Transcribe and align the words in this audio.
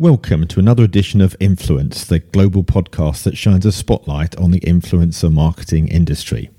Welcome 0.00 0.46
to 0.46 0.60
another 0.60 0.84
edition 0.84 1.20
of 1.20 1.34
Influence, 1.40 2.04
the 2.04 2.20
global 2.20 2.62
podcast 2.62 3.24
that 3.24 3.36
shines 3.36 3.66
a 3.66 3.72
spotlight 3.72 4.36
on 4.36 4.52
the 4.52 4.60
influencer 4.60 5.28
marketing 5.28 5.88
industry. 5.88 6.50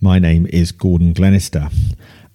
My 0.00 0.18
name 0.18 0.44
is 0.52 0.72
Gordon 0.72 1.12
Glenister, 1.12 1.70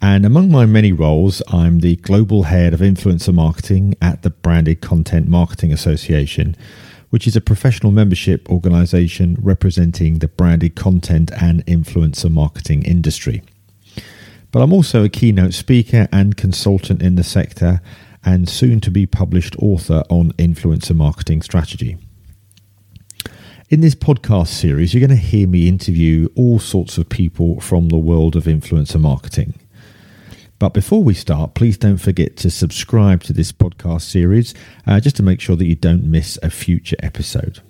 and 0.02 0.26
among 0.26 0.50
my 0.50 0.66
many 0.66 0.94
roles, 0.94 1.42
I'm 1.50 1.82
the 1.82 1.98
global 1.98 2.44
head 2.44 2.74
of 2.74 2.80
influencer 2.80 3.34
marketing 3.34 3.96
at 4.02 4.22
the 4.22 4.30
Branded 4.30 4.80
Content 4.80 5.28
Marketing 5.28 5.74
Association, 5.74 6.56
which 7.10 7.28
is 7.28 7.36
a 7.36 7.42
professional 7.42 7.92
membership 7.92 8.50
organization 8.50 9.36
representing 9.42 10.20
the 10.20 10.30
branded 10.30 10.78
content 10.78 11.32
and 11.34 11.66
influencer 11.66 12.32
marketing 12.32 12.84
industry. 12.84 13.44
But 14.54 14.62
I'm 14.62 14.72
also 14.72 15.04
a 15.04 15.10
keynote 15.10 15.54
speaker 15.54 16.08
and 16.14 16.38
consultant 16.38 17.02
in 17.02 17.16
the 17.16 17.26
sector 17.26 17.82
and 18.26 18.48
soon 18.48 18.80
to 18.82 18.92
be 18.92 19.06
published 19.06 19.56
author 19.60 20.04
on 20.10 20.32
influencer 20.34 20.96
marketing 20.96 21.42
strategy. 21.42 21.98
In 23.70 23.82
this 23.82 23.96
podcast 23.96 24.50
series, 24.50 24.94
you're 24.94 25.06
going 25.06 25.18
to 25.18 25.26
hear 25.26 25.48
me 25.48 25.68
interview 25.68 26.30
all 26.36 26.60
sorts 26.60 26.98
of 26.98 27.10
people 27.10 27.60
from 27.60 27.90
the 27.90 27.98
world 27.98 28.36
of 28.36 28.44
influencer 28.44 29.00
marketing. 29.00 29.56
But 30.60 30.74
before 30.74 31.04
we 31.04 31.14
start, 31.14 31.56
please 31.56 31.78
don't 31.78 31.98
forget 31.98 32.38
to 32.38 32.50
subscribe 32.50 33.24
to 33.24 33.34
this 33.34 33.52
podcast 33.52 34.04
series 34.04 34.54
uh, 34.86 35.00
just 35.00 35.16
to 35.18 35.24
make 35.24 35.42
sure 35.42 35.56
that 35.56 35.66
you 35.66 35.76
don't 35.76 36.04
miss 36.04 36.38
a 36.44 36.50
future 36.50 36.96
episode. 37.02 37.62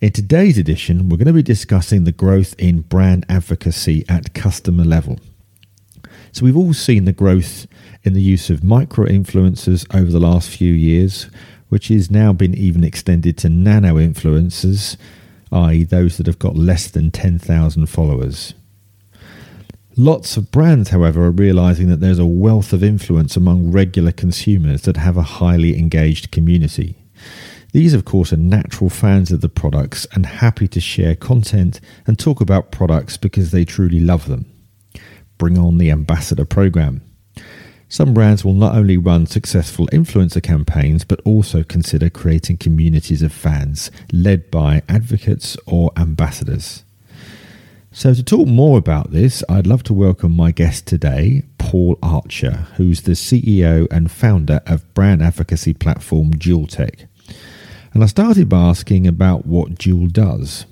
In 0.00 0.12
today's 0.12 0.58
edition, 0.58 1.08
we're 1.08 1.16
going 1.16 1.26
to 1.26 1.32
be 1.32 1.42
discussing 1.42 2.04
the 2.04 2.12
growth 2.12 2.54
in 2.58 2.82
brand 2.82 3.26
advocacy 3.28 4.04
at 4.08 4.34
customer 4.34 4.84
level. 4.84 5.18
So, 6.34 6.44
we've 6.44 6.56
all 6.56 6.74
seen 6.74 7.04
the 7.04 7.12
growth 7.12 7.68
in 8.02 8.12
the 8.12 8.20
use 8.20 8.50
of 8.50 8.64
micro 8.64 9.06
influencers 9.06 9.86
over 9.94 10.10
the 10.10 10.18
last 10.18 10.48
few 10.48 10.72
years, 10.72 11.30
which 11.68 11.86
has 11.88 12.10
now 12.10 12.32
been 12.32 12.56
even 12.56 12.82
extended 12.82 13.38
to 13.38 13.48
nano 13.48 13.94
influencers, 13.94 14.96
i.e., 15.52 15.84
those 15.84 16.16
that 16.16 16.26
have 16.26 16.40
got 16.40 16.56
less 16.56 16.88
than 16.88 17.12
10,000 17.12 17.86
followers. 17.86 18.52
Lots 19.96 20.36
of 20.36 20.50
brands, 20.50 20.90
however, 20.90 21.24
are 21.24 21.30
realizing 21.30 21.86
that 21.86 22.00
there's 22.00 22.18
a 22.18 22.26
wealth 22.26 22.72
of 22.72 22.82
influence 22.82 23.36
among 23.36 23.70
regular 23.70 24.10
consumers 24.10 24.82
that 24.82 24.96
have 24.96 25.16
a 25.16 25.22
highly 25.22 25.78
engaged 25.78 26.32
community. 26.32 26.96
These, 27.70 27.94
of 27.94 28.04
course, 28.04 28.32
are 28.32 28.36
natural 28.36 28.90
fans 28.90 29.30
of 29.30 29.40
the 29.40 29.48
products 29.48 30.04
and 30.14 30.26
happy 30.26 30.66
to 30.66 30.80
share 30.80 31.14
content 31.14 31.80
and 32.08 32.18
talk 32.18 32.40
about 32.40 32.72
products 32.72 33.16
because 33.16 33.52
they 33.52 33.64
truly 33.64 34.00
love 34.00 34.26
them. 34.26 34.46
Bring 35.38 35.58
on 35.58 35.78
the 35.78 35.90
ambassador 35.90 36.44
program. 36.44 37.02
Some 37.88 38.14
brands 38.14 38.44
will 38.44 38.54
not 38.54 38.74
only 38.74 38.96
run 38.96 39.26
successful 39.26 39.86
influencer 39.88 40.42
campaigns, 40.42 41.04
but 41.04 41.20
also 41.24 41.62
consider 41.62 42.10
creating 42.10 42.56
communities 42.56 43.22
of 43.22 43.32
fans 43.32 43.90
led 44.12 44.50
by 44.50 44.82
advocates 44.88 45.56
or 45.66 45.92
ambassadors. 45.96 46.82
So, 47.92 48.12
to 48.12 48.24
talk 48.24 48.48
more 48.48 48.78
about 48.78 49.12
this, 49.12 49.44
I'd 49.48 49.68
love 49.68 49.84
to 49.84 49.94
welcome 49.94 50.32
my 50.32 50.50
guest 50.50 50.86
today, 50.86 51.44
Paul 51.58 51.96
Archer, 52.02 52.66
who's 52.76 53.02
the 53.02 53.12
CEO 53.12 53.86
and 53.92 54.10
founder 54.10 54.60
of 54.66 54.92
brand 54.94 55.22
advocacy 55.22 55.74
platform 55.74 56.32
Duel 56.32 56.66
Tech. 56.66 57.06
And 57.92 58.02
I 58.02 58.06
started 58.06 58.48
by 58.48 58.58
asking 58.58 59.06
about 59.06 59.46
what 59.46 59.78
Duel 59.78 60.08
does. 60.08 60.66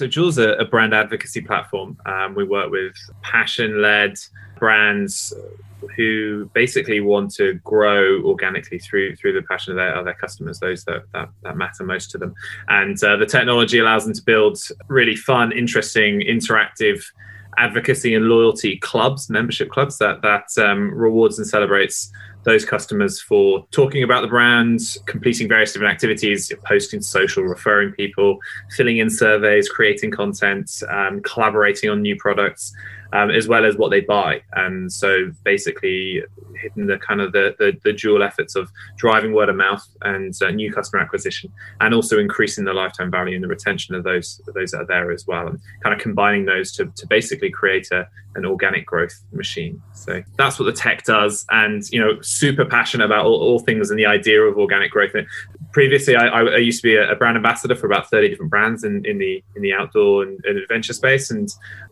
So, 0.00 0.06
Duel's 0.06 0.38
a, 0.38 0.52
a 0.52 0.64
brand 0.64 0.94
advocacy 0.94 1.42
platform. 1.42 1.98
Um, 2.06 2.34
we 2.34 2.42
work 2.42 2.70
with 2.70 2.94
passion 3.20 3.82
led 3.82 4.14
brands 4.58 5.34
who 5.94 6.50
basically 6.54 7.00
want 7.00 7.34
to 7.34 7.60
grow 7.64 8.22
organically 8.22 8.78
through 8.78 9.16
through 9.16 9.34
the 9.34 9.42
passion 9.42 9.72
of 9.72 9.76
their, 9.76 9.94
of 9.94 10.06
their 10.06 10.14
customers, 10.14 10.58
those 10.58 10.84
that, 10.84 11.02
that, 11.12 11.28
that 11.42 11.58
matter 11.58 11.84
most 11.84 12.10
to 12.12 12.16
them. 12.16 12.34
And 12.68 12.96
uh, 13.04 13.16
the 13.16 13.26
technology 13.26 13.78
allows 13.78 14.06
them 14.06 14.14
to 14.14 14.22
build 14.22 14.58
really 14.88 15.16
fun, 15.16 15.52
interesting, 15.52 16.20
interactive 16.20 17.04
advocacy 17.60 18.14
and 18.14 18.26
loyalty 18.26 18.78
clubs, 18.78 19.28
membership 19.28 19.70
clubs 19.70 19.98
that 19.98 20.22
that 20.22 20.46
um, 20.58 20.92
rewards 20.94 21.38
and 21.38 21.46
celebrates 21.46 22.10
those 22.44 22.64
customers 22.64 23.20
for 23.20 23.66
talking 23.70 24.02
about 24.02 24.22
the 24.22 24.28
brand, 24.28 24.80
completing 25.04 25.46
various 25.46 25.74
different 25.74 25.92
activities, 25.92 26.50
posting 26.64 27.02
social, 27.02 27.42
referring 27.42 27.92
people, 27.92 28.38
filling 28.74 28.96
in 28.96 29.10
surveys, 29.10 29.68
creating 29.68 30.10
content, 30.10 30.82
um, 30.88 31.20
collaborating 31.20 31.90
on 31.90 32.00
new 32.00 32.16
products 32.16 32.72
um, 33.12 33.30
as 33.30 33.48
well 33.48 33.64
as 33.64 33.76
what 33.76 33.90
they 33.90 34.00
buy. 34.00 34.42
And 34.52 34.92
so 34.92 35.30
basically 35.44 36.22
hitting 36.60 36.86
the 36.86 36.98
kind 36.98 37.20
of 37.20 37.32
the, 37.32 37.54
the, 37.58 37.78
the 37.84 37.92
dual 37.92 38.22
efforts 38.22 38.54
of 38.54 38.70
driving 38.96 39.32
word 39.32 39.48
of 39.48 39.56
mouth 39.56 39.86
and 40.02 40.34
uh, 40.42 40.50
new 40.50 40.72
customer 40.72 41.02
acquisition, 41.02 41.50
and 41.80 41.94
also 41.94 42.18
increasing 42.18 42.64
the 42.64 42.74
lifetime 42.74 43.10
value 43.10 43.34
and 43.34 43.44
the 43.44 43.48
retention 43.48 43.94
of 43.94 44.04
those 44.04 44.40
of 44.46 44.54
those 44.54 44.70
that 44.72 44.78
are 44.78 44.86
there 44.86 45.10
as 45.10 45.26
well, 45.26 45.46
and 45.46 45.58
kind 45.82 45.94
of 45.94 46.00
combining 46.00 46.44
those 46.44 46.72
to, 46.72 46.86
to 46.96 47.06
basically 47.06 47.50
create 47.50 47.90
a, 47.90 48.06
an 48.34 48.44
organic 48.44 48.86
growth 48.86 49.22
machine. 49.32 49.80
So 49.94 50.22
that's 50.36 50.58
what 50.58 50.66
the 50.66 50.72
tech 50.72 51.04
does, 51.04 51.46
and 51.50 51.82
you 51.90 52.00
know, 52.00 52.20
super 52.20 52.64
passionate 52.64 53.04
about 53.04 53.24
all, 53.24 53.40
all 53.40 53.58
things 53.58 53.90
and 53.90 53.98
the 53.98 54.06
idea 54.06 54.42
of 54.42 54.58
organic 54.58 54.90
growth 54.90 55.14
previously 55.72 56.16
I, 56.16 56.26
I, 56.26 56.56
used 56.56 56.82
to 56.82 56.88
be 56.88 56.96
a, 56.96 57.14
brand 57.14 57.36
ambassador 57.36 57.74
for 57.74 57.86
about 57.86 58.10
30 58.10 58.28
different 58.28 58.50
brands 58.50 58.84
in, 58.84 59.04
in 59.06 59.18
the 59.18 59.42
in 59.54 59.62
the 59.62 59.72
outdoor 59.72 60.22
and, 60.22 60.44
and, 60.44 60.58
adventure 60.58 60.92
space. 60.92 61.30
And 61.30 61.48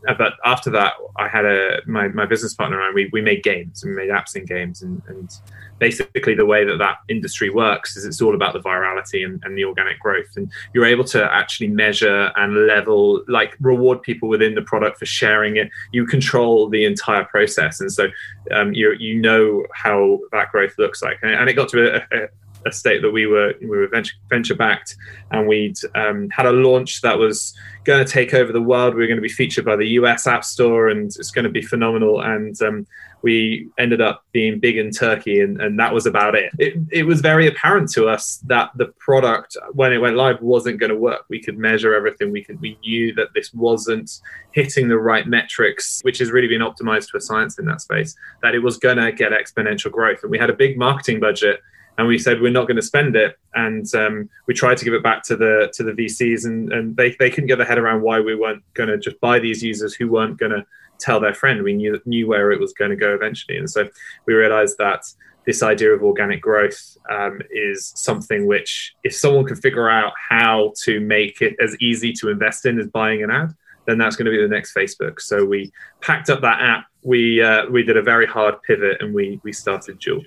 uh, 0.09 0.15
but 0.15 0.35
after 0.45 0.71
that 0.71 0.95
i 1.17 1.29
had 1.29 1.45
a 1.45 1.81
my, 1.87 2.09
my 2.09 2.27
business 2.27 2.55
partner 2.55 2.81
and 2.81 2.95
we, 2.95 3.09
we 3.13 3.21
made 3.21 3.43
games 3.43 3.85
and 3.85 3.95
made 3.95 4.11
apps 4.11 4.35
and 4.35 4.47
games. 4.47 4.83
And, 4.83 5.03
and 5.09 5.31
basically 5.79 6.35
the 6.35 6.47
way 6.47 6.65
that 6.65 6.79
that 6.79 6.99
industry 7.09 7.51
works 7.51 7.97
is 7.97 8.05
it's 8.05 8.21
all 8.21 8.35
about 8.35 8.53
the 8.53 8.61
virality 8.61 9.25
and, 9.25 9.43
and 9.45 9.57
the 9.57 9.65
organic 9.65 9.99
growth. 10.01 10.37
And 10.37 10.51
you're 10.75 10.87
able 10.87 11.05
to 11.05 11.33
actually 11.33 11.69
measure 11.69 12.33
and 12.37 12.67
level 12.67 13.23
like 13.29 13.57
reward 13.61 14.03
people 14.03 14.29
within 14.29 14.55
the 14.55 14.63
product 14.63 14.99
for 14.99 15.07
sharing 15.07 15.57
it. 15.57 15.71
You 15.93 16.07
control 16.07 16.69
the 16.69 16.85
entire 16.85 17.25
process. 17.25 17.81
And 17.81 17.93
so 17.93 18.09
um, 18.51 18.73
you 18.73 18.93
you 18.99 19.21
know 19.21 19.65
how 19.73 20.19
that 20.33 20.51
growth 20.51 20.75
looks 20.79 21.03
like. 21.03 21.19
And, 21.23 21.33
and 21.33 21.49
it 21.49 21.55
got 21.55 21.69
to 21.71 21.97
a, 21.97 22.25
a 22.25 22.29
a 22.69 22.73
state 22.73 23.03
that 23.03 23.11
we 23.11 23.27
were 23.27 23.55
we 23.61 23.69
were 23.69 23.89
venture, 23.89 24.15
venture 24.29 24.55
backed, 24.55 24.97
and 25.31 25.47
we'd 25.47 25.79
um, 25.95 26.29
had 26.31 26.47
a 26.47 26.53
launch 26.53 27.01
that 27.03 27.19
was 27.19 27.57
going 27.85 28.05
to 28.05 28.11
take 28.11 28.35
over 28.35 28.53
the 28.53 28.63
world. 28.63 28.95
We 28.95 29.01
were 29.01 29.07
going 29.07 29.17
to 29.17 29.23
be 29.23 29.29
featured 29.29 29.65
by 29.65 29.77
the 29.77 29.89
US 30.01 30.27
App 30.27 30.45
Store, 30.45 30.89
and 30.89 31.07
it's 31.07 31.31
going 31.31 31.45
to 31.45 31.51
be 31.51 31.63
phenomenal. 31.63 32.21
And 32.21 32.61
um, 32.63 32.87
we 33.23 33.69
ended 33.79 34.01
up 34.01 34.25
being 34.33 34.61
big 34.61 34.77
in 34.77 34.91
Turkey, 34.91 35.41
and, 35.41 35.61
and 35.61 35.79
that 35.79 35.93
was 35.93 36.07
about 36.07 36.35
it. 36.35 36.53
it. 36.59 36.75
It 36.93 37.03
was 37.05 37.21
very 37.21 37.47
apparent 37.47 37.91
to 37.93 38.09
us 38.09 38.39
that 38.47 38.71
the 38.77 38.87
product, 38.99 39.57
when 39.73 39.93
it 39.93 39.99
went 39.99 40.17
live, 40.17 40.41
wasn't 40.41 40.79
going 40.79 40.91
to 40.91 40.97
work. 40.97 41.25
We 41.29 41.43
could 41.43 41.59
measure 41.59 41.95
everything. 41.95 42.31
We 42.31 42.45
could 42.45 42.61
we 42.61 42.79
knew 42.83 43.15
that 43.15 43.29
this 43.35 43.53
wasn't 43.53 44.21
hitting 44.53 44.89
the 44.89 44.99
right 44.99 45.27
metrics, 45.27 46.01
which 46.03 46.19
has 46.19 46.31
really 46.31 46.49
been 46.49 46.63
optimized 46.63 47.11
for 47.11 47.21
science 47.21 47.59
in 47.59 47.67
that 47.67 47.81
space. 47.81 48.15
That 48.43 48.55
it 48.55 48.61
was 48.61 48.77
going 48.77 48.99
to 48.99 49.11
get 49.13 49.33
exponential 49.33 49.91
growth, 49.91 50.23
and 50.23 50.31
we 50.31 50.39
had 50.39 50.51
a 50.51 50.55
big 50.55 50.79
marketing 50.79 51.21
budget 51.21 51.61
and 51.99 52.07
we 52.07 52.17
said 52.17 52.41
we're 52.41 52.51
not 52.51 52.67
going 52.67 52.77
to 52.77 52.83
spend 52.83 53.17
it. 53.17 53.37
And 53.55 53.93
um, 53.95 54.31
we 54.47 54.55
tried 54.55 54.79
to 54.79 54.85
give 54.85 54.95
it 54.95 55.03
back 55.03 55.25
to 55.25 55.37
the 55.37 55.71
to 55.75 55.83
the 55.83 55.93
vcs 55.93 56.47
and, 56.47 56.73
and 56.73 56.97
they, 56.97 57.15
they 57.19 57.29
couldn't 57.29 57.49
get 57.49 57.59
their 57.59 57.67
head 57.67 57.79
around 57.79 58.03
why 58.03 58.21
we 58.21 58.35
weren't 58.35 58.63
going 58.75 58.89
to 58.89 58.99
just 58.99 59.21
buy 59.21 59.39
these 59.39 59.63
users 59.63 59.95
who 59.95 60.09
weren't 60.09 60.39
going 60.39 60.53
to 60.53 60.65
tell 60.99 61.21
their 61.21 61.35
friend. 61.35 61.63
We 61.63 61.75
knew 61.75 62.01
knew 62.07 62.27
where 62.29 62.53
it 62.53 62.61
was 62.61 62.73
going 62.73 62.91
to 62.91 62.97
go 62.97 63.15
eventually. 63.15 63.59
And 63.59 63.69
so 63.69 63.89
we 64.27 64.35
realized 64.35 64.79
that 64.79 65.05
this 65.45 65.63
idea 65.63 65.91
of 65.93 66.03
organic 66.03 66.41
growth 66.41 66.97
um, 67.11 67.41
is 67.51 67.93
something 67.97 68.47
which 68.47 68.95
if 69.03 69.15
someone 69.15 69.47
can 69.47 69.57
figure 69.57 69.89
out 69.89 70.13
how 70.17 70.73
to 70.85 71.01
make 71.01 71.43
it 71.43 71.57
as 71.61 71.77
easy 71.81 72.13
to 72.13 72.31
invest 72.31 72.67
in 72.67 72.79
as 72.79 72.87
buying 72.89 73.23
an 73.23 73.31
ad 73.31 73.55
then 73.87 73.97
that's 73.97 74.17
going 74.17 74.27
to 74.27 74.31
be 74.31 74.41
the 74.41 74.47
next 74.47 74.75
facebook. 74.75 75.19
So 75.19 75.47
we 75.47 75.73
packed 76.03 76.29
up 76.29 76.43
that 76.43 76.61
app. 76.61 76.85
We 77.03 77.43
uh, 77.43 77.71
we 77.71 77.83
did 77.83 77.97
a 77.97 78.03
very 78.03 78.27
hard 78.27 78.63
pivot 78.63 79.01
and 79.01 79.15
we 79.15 79.41
we 79.43 79.53
started 79.53 79.99
Duel. 79.99 80.23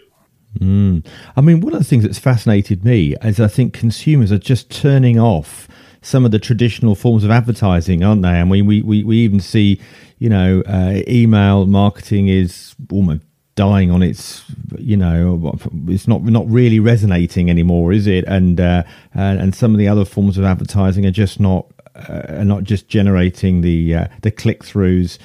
Mm. 0.61 1.05
I 1.35 1.41
mean, 1.41 1.59
one 1.59 1.73
of 1.73 1.79
the 1.79 1.85
things 1.85 2.03
that's 2.03 2.19
fascinated 2.19 2.85
me 2.85 3.15
is 3.23 3.39
I 3.39 3.47
think 3.47 3.73
consumers 3.73 4.31
are 4.31 4.37
just 4.37 4.69
turning 4.69 5.19
off 5.19 5.67
some 6.03 6.23
of 6.23 6.31
the 6.31 6.39
traditional 6.39 6.95
forms 6.95 7.23
of 7.23 7.31
advertising, 7.31 8.03
aren't 8.03 8.21
they? 8.21 8.29
I 8.29 8.43
mean, 8.43 8.65
we, 8.65 8.81
we, 8.81 9.03
we 9.03 9.17
even 9.17 9.39
see, 9.39 9.81
you 10.19 10.29
know, 10.29 10.61
uh, 10.67 11.01
email 11.07 11.65
marketing 11.65 12.27
is 12.27 12.75
almost 12.91 13.21
dying 13.55 13.91
on 13.91 14.01
its 14.01 14.45
you 14.77 14.95
know 14.95 15.53
it's 15.87 16.07
not 16.07 16.23
not 16.23 16.49
really 16.49 16.79
resonating 16.79 17.49
anymore 17.49 17.91
is 17.91 18.07
it 18.07 18.23
and 18.25 18.61
uh, 18.61 18.81
and, 19.13 19.53
some 19.53 19.73
of 19.73 19.77
the 19.77 19.89
other 19.89 20.05
forms 20.05 20.37
of 20.37 20.45
advertising 20.45 21.05
are 21.05 21.11
just 21.11 21.37
not 21.37 21.67
uh, 21.95 22.21
are 22.29 22.45
not 22.45 22.63
just 22.63 22.87
generating 22.87 23.59
the 23.59 23.93
uh, 23.93 24.07
the 24.21 24.31
click 24.31 24.63
throughs 24.63 25.17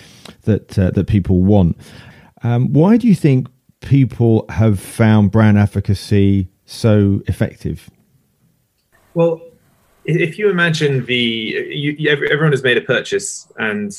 that 0.43 0.77
uh, 0.77 0.91
that 0.91 1.07
people 1.07 1.43
want 1.43 1.77
um, 2.43 2.73
why 2.73 2.97
do 2.97 3.07
you 3.07 3.15
think 3.15 3.47
people 3.87 4.45
have 4.49 4.81
found 4.81 5.31
brand 5.31 5.59
advocacy 5.59 6.49
so 6.65 7.23
effective? 7.27 7.89
Well, 9.15 9.41
if 10.05 10.39
you 10.39 10.49
imagine 10.51 11.05
the 11.07 11.17
you, 11.17 12.11
everyone 12.11 12.53
has 12.53 12.63
made 12.63 12.77
a 12.77 12.81
purchase 12.81 13.51
and 13.59 13.93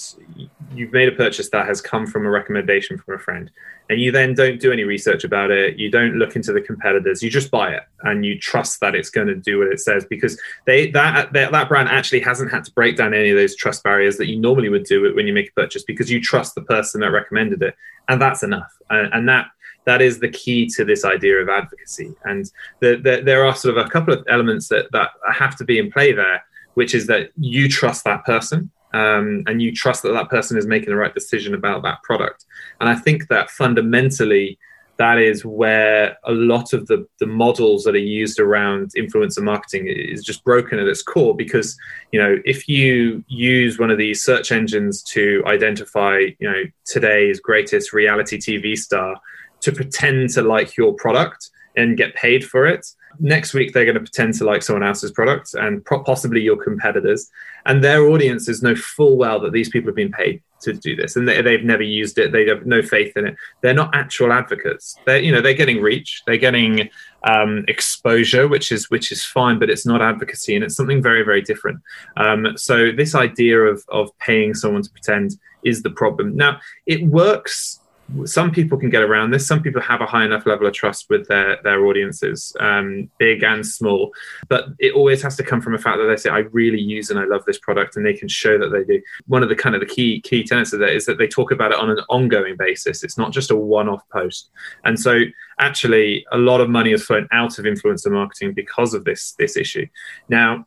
you've 0.74 0.94
made 0.94 1.10
a 1.10 1.12
purchase 1.12 1.50
that 1.50 1.66
has 1.66 1.82
come 1.82 2.08
from 2.08 2.26
a 2.26 2.30
recommendation 2.30 2.98
from 2.98 3.16
a 3.16 3.20
friend 3.20 3.52
and 3.90 4.00
you 4.00 4.12
then 4.12 4.34
don't 4.34 4.60
do 4.60 4.72
any 4.72 4.84
research 4.84 5.26
about 5.26 5.52
it 5.52 5.78
you 5.78 5.92
don't 5.92 6.16
look 6.16 6.38
into 6.38 6.54
the 6.54 6.62
competitors 6.62 7.22
you 7.22 7.30
just 7.30 7.52
buy 7.52 7.72
it 7.72 7.84
and 8.04 8.26
you 8.26 8.40
trust 8.40 8.80
that 8.80 8.96
it's 8.96 9.10
going 9.10 9.28
to 9.28 9.36
do 9.36 9.60
what 9.60 9.68
it 9.68 9.80
says 9.82 10.06
because 10.06 10.40
they 10.66 10.90
that, 10.92 11.34
that 11.34 11.52
that 11.52 11.68
brand 11.68 11.90
actually 11.90 12.22
hasn't 12.22 12.52
had 12.52 12.64
to 12.64 12.72
break 12.72 12.96
down 12.96 13.14
any 13.14 13.30
of 13.30 13.36
those 13.36 13.56
trust 13.56 13.84
barriers 13.84 14.16
that 14.18 14.28
you 14.28 14.40
normally 14.40 14.70
would 14.70 14.86
do 14.86 15.06
it 15.06 15.16
when 15.16 15.28
you 15.28 15.34
make 15.34 15.50
a 15.50 15.54
purchase 15.54 15.84
because 15.84 16.10
you 16.10 16.22
trust 16.22 16.56
the 16.56 16.62
person 16.62 17.02
that 17.02 17.12
recommended 17.12 17.62
it 17.62 17.76
and 18.08 18.22
that's 18.22 18.44
enough 18.44 18.78
and, 18.90 19.14
and 19.14 19.28
that 19.28 19.48
that 19.88 20.02
is 20.02 20.20
the 20.20 20.28
key 20.28 20.68
to 20.68 20.84
this 20.84 21.06
idea 21.06 21.38
of 21.38 21.48
advocacy. 21.48 22.14
And 22.26 22.52
the, 22.82 22.98
the, 22.98 23.22
there 23.24 23.46
are 23.46 23.56
sort 23.56 23.78
of 23.78 23.86
a 23.86 23.90
couple 23.90 24.14
of 24.14 24.24
elements 24.28 24.68
that, 24.68 24.92
that 24.92 25.12
have 25.34 25.56
to 25.56 25.64
be 25.64 25.80
in 25.80 25.90
play 25.90 26.12
there, 26.12 26.44
which 26.74 26.94
is 26.94 27.08
that 27.08 27.32
you 27.38 27.70
trust 27.70 28.04
that 28.04 28.26
person 28.26 28.70
um, 28.94 29.44
and 29.48 29.62
you 29.62 29.74
trust 29.74 30.04
that 30.04 30.12
that 30.12 30.30
person 30.30 30.58
is 30.58 30.68
making 30.68 30.90
the 30.90 30.98
right 30.98 31.14
decision 31.14 31.54
about 31.54 31.84
that 31.84 32.04
product. 32.04 32.46
And 32.82 32.90
I 32.90 32.96
think 32.96 33.30
that 33.30 33.50
fundamentally, 33.50 34.60
that 34.98 35.20
is 35.20 35.46
where 35.46 36.18
a 36.26 36.34
lot 36.34 36.74
of 36.74 36.88
the, 36.88 37.08
the 37.22 37.28
models 37.28 37.86
that 37.86 37.96
are 37.96 37.98
used 37.98 38.42
around 38.42 38.92
influencer 38.98 39.42
marketing 39.42 39.88
is 39.88 40.22
just 40.22 40.44
broken 40.44 40.80
at 40.80 40.88
its 40.88 41.02
core 41.04 41.36
because 41.36 41.78
you 42.12 42.20
know 42.20 42.38
if 42.46 42.68
you 42.68 43.24
use 43.28 43.78
one 43.78 43.92
of 43.92 44.00
these 44.00 44.26
search 44.26 44.52
engines 44.52 45.04
to 45.04 45.44
identify 45.46 46.18
you 46.40 46.50
know 46.50 46.64
today's 46.86 47.40
greatest 47.40 47.94
reality 47.94 48.40
tv 48.40 48.76
star 48.76 49.22
to 49.68 49.74
pretend 49.74 50.30
to 50.30 50.42
like 50.42 50.78
your 50.78 50.94
product 50.94 51.52
and 51.76 51.98
get 51.98 52.16
paid 52.16 52.46
for 52.46 52.66
it. 52.66 52.88
Next 53.20 53.54
week, 53.54 53.74
they're 53.74 53.86
going 53.86 53.96
to 53.96 54.02
pretend 54.02 54.34
to 54.36 54.46
like 54.46 54.64
someone 54.64 54.84
else's 54.84 55.12
product 55.12 55.54
and 55.56 55.84
possibly 55.86 56.42
your 56.42 56.56
competitors. 56.56 57.30
And 57.66 57.84
their 57.84 58.08
audiences 58.08 58.64
know 58.64 58.76
full 58.76 59.18
well 59.18 59.40
that 59.42 59.52
these 59.52 59.70
people 59.70 59.90
have 59.90 59.96
been 59.96 60.12
paid 60.12 60.42
to 60.62 60.74
do 60.74 60.96
this 60.96 61.16
and 61.16 61.28
they, 61.28 61.36
have 61.36 61.64
never 61.64 61.84
used 61.84 62.18
it. 62.18 62.32
They 62.32 62.48
have 62.48 62.66
no 62.66 62.82
faith 62.82 63.18
in 63.18 63.28
it. 63.28 63.36
They're 63.62 63.74
not 63.74 63.94
actual 63.94 64.32
advocates. 64.32 64.96
They're, 65.06 65.20
you 65.20 65.32
know, 65.32 65.42
they're 65.42 65.54
getting 65.54 65.82
reach, 65.82 66.24
they're 66.26 66.38
getting 66.38 66.90
um, 67.24 67.66
exposure, 67.68 68.48
which 68.48 68.72
is, 68.72 68.90
which 68.90 69.12
is 69.12 69.24
fine, 69.24 69.60
but 69.60 69.70
it's 69.70 69.86
not 69.86 70.02
advocacy 70.02 70.56
and 70.56 70.64
it's 70.64 70.76
something 70.76 71.04
very, 71.04 71.24
very 71.24 71.42
different. 71.42 71.80
Um, 72.16 72.58
so 72.58 72.92
this 72.92 73.16
idea 73.16 73.60
of, 73.60 73.84
of 73.90 74.18
paying 74.20 74.54
someone 74.54 74.84
to 74.84 74.90
pretend 74.90 75.38
is 75.64 75.84
the 75.84 75.92
problem. 75.92 76.36
Now, 76.38 76.60
it 76.86 77.04
works 77.06 77.82
some 78.26 78.52
people 78.52 78.78
can 78.78 78.90
get 78.90 79.02
around 79.02 79.32
this. 79.32 79.48
Some 79.48 79.62
people 79.62 79.82
have 79.82 80.02
a 80.02 80.06
high 80.06 80.26
enough 80.26 80.46
level 80.46 80.68
of 80.68 80.74
trust 80.74 81.10
with 81.10 81.28
their 81.28 81.60
their 81.64 81.86
audiences, 81.86 82.56
um, 82.60 83.10
big 83.18 83.44
and 83.44 83.66
small. 83.66 84.14
But 84.48 84.70
it 84.80 84.94
always 84.94 85.22
has 85.22 85.36
to 85.38 85.44
come 85.44 85.62
from 85.62 85.76
a 85.76 85.78
fact 85.78 85.98
that 85.98 86.06
they 86.06 86.16
say, 86.16 86.30
"I 86.30 86.40
really 86.52 86.80
use 86.80 87.10
and 87.10 87.20
I 87.20 87.26
love 87.26 87.44
this 87.46 87.60
product," 87.60 87.96
and 87.96 88.06
they 88.06 88.14
can 88.14 88.28
show 88.28 88.58
that 88.58 88.70
they 88.70 88.84
do. 88.84 89.02
One 89.28 89.44
of 89.44 89.50
the 89.50 89.56
kind 89.56 89.76
of 89.76 89.82
the 89.82 89.88
key 89.88 90.22
key 90.22 90.44
tenets 90.44 90.74
of 90.74 90.80
that 90.80 90.94
is 90.94 91.06
that 91.06 91.18
they 91.18 91.28
talk 91.28 91.52
about 91.52 91.72
it 91.72 91.78
on 91.78 91.90
an 91.90 92.00
ongoing 92.10 92.56
basis. 92.58 93.04
It's 93.04 93.18
not 93.18 93.32
just 93.32 93.52
a 93.52 93.56
one 93.56 93.90
off 93.90 94.08
post. 94.10 94.52
And 94.86 95.00
so, 95.00 95.24
actually, 95.60 96.26
a 96.32 96.38
lot 96.38 96.62
of 96.62 96.70
money 96.70 96.92
has 96.92 97.04
flown 97.04 97.28
out 97.32 97.60
of 97.60 97.66
influencer 97.66 98.12
marketing 98.12 98.54
because 98.54 98.94
of 98.94 99.04
this 99.04 99.34
this 99.34 99.58
issue. 99.58 99.86
Now 100.30 100.66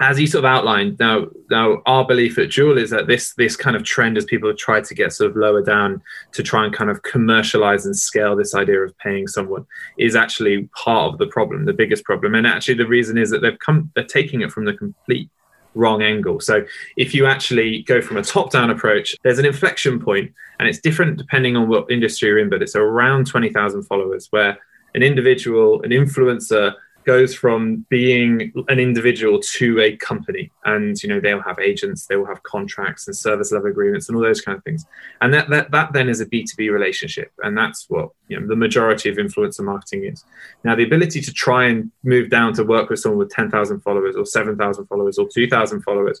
as 0.00 0.18
you 0.18 0.26
sort 0.26 0.44
of 0.44 0.50
outlined, 0.50 0.98
now 0.98 1.26
now 1.50 1.82
our 1.84 2.06
belief 2.06 2.38
at 2.38 2.50
Duel 2.50 2.78
is 2.78 2.88
that 2.90 3.06
this 3.06 3.34
this 3.34 3.54
kind 3.54 3.76
of 3.76 3.84
trend, 3.84 4.16
as 4.16 4.24
people 4.24 4.48
have 4.48 4.56
tried 4.56 4.84
to 4.84 4.94
get 4.94 5.12
sort 5.12 5.30
of 5.30 5.36
lower 5.36 5.62
down 5.62 6.02
to 6.32 6.42
try 6.42 6.64
and 6.64 6.74
kind 6.74 6.90
of 6.90 7.02
commercialize 7.02 7.84
and 7.84 7.96
scale 7.96 8.34
this 8.34 8.54
idea 8.54 8.80
of 8.80 8.96
paying 8.98 9.26
someone, 9.26 9.66
is 9.98 10.16
actually 10.16 10.68
part 10.74 11.12
of 11.12 11.18
the 11.18 11.26
problem, 11.26 11.66
the 11.66 11.74
biggest 11.74 12.04
problem. 12.04 12.34
And 12.34 12.46
actually, 12.46 12.74
the 12.74 12.86
reason 12.86 13.18
is 13.18 13.30
that 13.30 13.42
they've 13.42 13.58
come, 13.58 13.92
they're 13.94 14.04
taking 14.04 14.40
it 14.40 14.50
from 14.50 14.64
the 14.64 14.72
complete 14.72 15.28
wrong 15.74 16.02
angle. 16.02 16.40
So 16.40 16.64
if 16.96 17.14
you 17.14 17.26
actually 17.26 17.82
go 17.82 18.00
from 18.00 18.16
a 18.16 18.22
top 18.22 18.50
down 18.50 18.70
approach, 18.70 19.14
there's 19.22 19.38
an 19.38 19.44
inflection 19.44 20.00
point, 20.00 20.32
and 20.58 20.66
it's 20.66 20.80
different 20.80 21.18
depending 21.18 21.56
on 21.56 21.68
what 21.68 21.90
industry 21.90 22.28
you're 22.28 22.38
in, 22.38 22.48
but 22.48 22.62
it's 22.62 22.74
around 22.74 23.26
twenty 23.26 23.50
thousand 23.50 23.82
followers, 23.82 24.28
where 24.30 24.58
an 24.94 25.02
individual, 25.02 25.82
an 25.82 25.90
influencer 25.90 26.74
goes 27.04 27.34
from 27.34 27.86
being 27.88 28.52
an 28.68 28.78
individual 28.78 29.40
to 29.40 29.80
a 29.80 29.96
company. 29.96 30.50
And 30.64 31.00
you 31.02 31.08
know 31.08 31.20
they'll 31.20 31.42
have 31.42 31.58
agents 31.58 32.06
they 32.06 32.16
will 32.16 32.26
have 32.26 32.42
contracts 32.42 33.06
and 33.06 33.16
service 33.16 33.52
level 33.52 33.70
agreements 33.70 34.08
and 34.08 34.16
all 34.16 34.22
those 34.22 34.40
kind 34.40 34.56
of 34.56 34.64
things. 34.64 34.86
And 35.20 35.32
that 35.34 35.48
that, 35.50 35.70
that 35.70 35.92
then 35.92 36.08
is 36.08 36.20
a 36.20 36.26
b2b 36.26 36.70
relationship. 36.70 37.32
And 37.42 37.56
that's 37.56 37.86
what 37.88 38.10
you 38.28 38.38
know 38.38 38.46
the 38.46 38.56
majority 38.56 39.08
of 39.08 39.16
influencer 39.16 39.62
marketing 39.62 40.04
is. 40.04 40.24
Now 40.64 40.74
the 40.74 40.84
ability 40.84 41.20
to 41.22 41.32
try 41.32 41.66
and 41.66 41.90
move 42.04 42.30
down 42.30 42.54
to 42.54 42.64
work 42.64 42.90
with 42.90 43.00
someone 43.00 43.18
with 43.18 43.30
10,000 43.30 43.80
followers 43.80 44.16
or 44.16 44.26
7,000 44.26 44.86
followers 44.86 45.18
or 45.18 45.28
2,000 45.28 45.82
followers 45.82 46.20